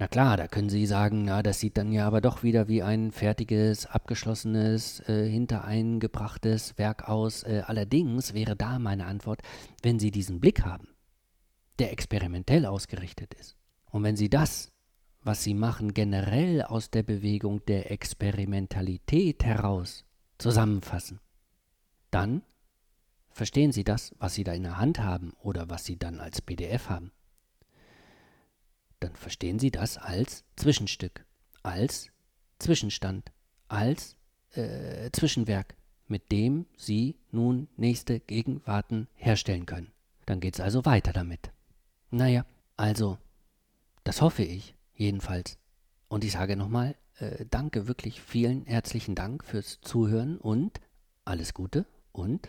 Na 0.00 0.06
klar, 0.06 0.36
da 0.36 0.46
können 0.46 0.68
Sie 0.68 0.86
sagen, 0.86 1.24
na, 1.24 1.42
das 1.42 1.58
sieht 1.58 1.76
dann 1.76 1.92
ja 1.92 2.06
aber 2.06 2.20
doch 2.20 2.44
wieder 2.44 2.68
wie 2.68 2.84
ein 2.84 3.10
fertiges, 3.10 3.86
abgeschlossenes, 3.86 5.00
äh, 5.08 5.28
hintereingebrachtes 5.28 6.78
Werk 6.78 7.08
aus. 7.08 7.42
Äh, 7.42 7.62
allerdings 7.66 8.32
wäre 8.32 8.54
da 8.54 8.78
meine 8.78 9.06
Antwort, 9.06 9.42
wenn 9.82 9.98
Sie 9.98 10.12
diesen 10.12 10.38
Blick 10.38 10.64
haben, 10.64 10.88
der 11.80 11.92
experimentell 11.92 12.64
ausgerichtet 12.64 13.34
ist, 13.34 13.56
und 13.86 14.04
wenn 14.04 14.16
Sie 14.16 14.28
das, 14.28 14.70
was 15.28 15.44
Sie 15.44 15.54
machen, 15.54 15.94
generell 15.94 16.62
aus 16.62 16.90
der 16.90 17.04
Bewegung 17.04 17.64
der 17.66 17.92
Experimentalität 17.92 19.44
heraus 19.44 20.04
zusammenfassen, 20.38 21.20
dann 22.10 22.42
Verstehen 23.38 23.70
Sie 23.70 23.84
das, 23.84 24.12
was 24.18 24.34
Sie 24.34 24.42
da 24.42 24.52
in 24.52 24.64
der 24.64 24.78
Hand 24.78 24.98
haben 24.98 25.32
oder 25.40 25.70
was 25.70 25.84
Sie 25.84 25.96
dann 25.96 26.18
als 26.18 26.42
PDF 26.42 26.88
haben? 26.88 27.12
Dann 28.98 29.14
verstehen 29.14 29.60
Sie 29.60 29.70
das 29.70 29.96
als 29.96 30.44
Zwischenstück, 30.56 31.24
als 31.62 32.10
Zwischenstand, 32.58 33.30
als 33.68 34.16
äh, 34.54 35.08
Zwischenwerk, 35.12 35.76
mit 36.08 36.32
dem 36.32 36.66
Sie 36.76 37.14
nun 37.30 37.68
nächste 37.76 38.18
Gegenwarten 38.18 39.06
herstellen 39.14 39.66
können. 39.66 39.92
Dann 40.26 40.40
geht 40.40 40.54
es 40.54 40.60
also 40.60 40.84
weiter 40.84 41.12
damit. 41.12 41.52
Naja, 42.10 42.44
also, 42.76 43.18
das 44.02 44.20
hoffe 44.20 44.42
ich 44.42 44.74
jedenfalls. 44.98 45.58
Und 46.08 46.24
ich 46.24 46.32
sage 46.32 46.56
nochmal, 46.56 46.96
äh, 47.18 47.46
danke, 47.48 47.88
wirklich 47.88 48.20
vielen 48.20 48.64
herzlichen 48.66 49.14
Dank 49.14 49.44
fürs 49.44 49.80
Zuhören 49.80 50.38
und 50.38 50.80
alles 51.24 51.54
Gute 51.54 51.86
und 52.12 52.48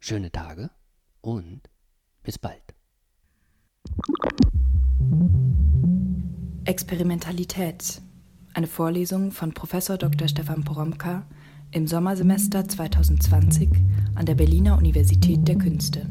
schöne 0.00 0.30
Tage 0.30 0.70
und 1.20 1.62
bis 2.22 2.38
bald. 2.38 2.62
Experimentalität. 6.64 8.02
Eine 8.54 8.66
Vorlesung 8.66 9.32
von 9.32 9.52
Prof. 9.52 9.72
Dr. 9.98 10.28
Stefan 10.28 10.64
Poromka 10.64 11.26
im 11.70 11.86
Sommersemester 11.86 12.68
2020 12.68 13.70
an 14.14 14.26
der 14.26 14.34
Berliner 14.34 14.76
Universität 14.76 15.48
der 15.48 15.56
Künste. 15.56 16.06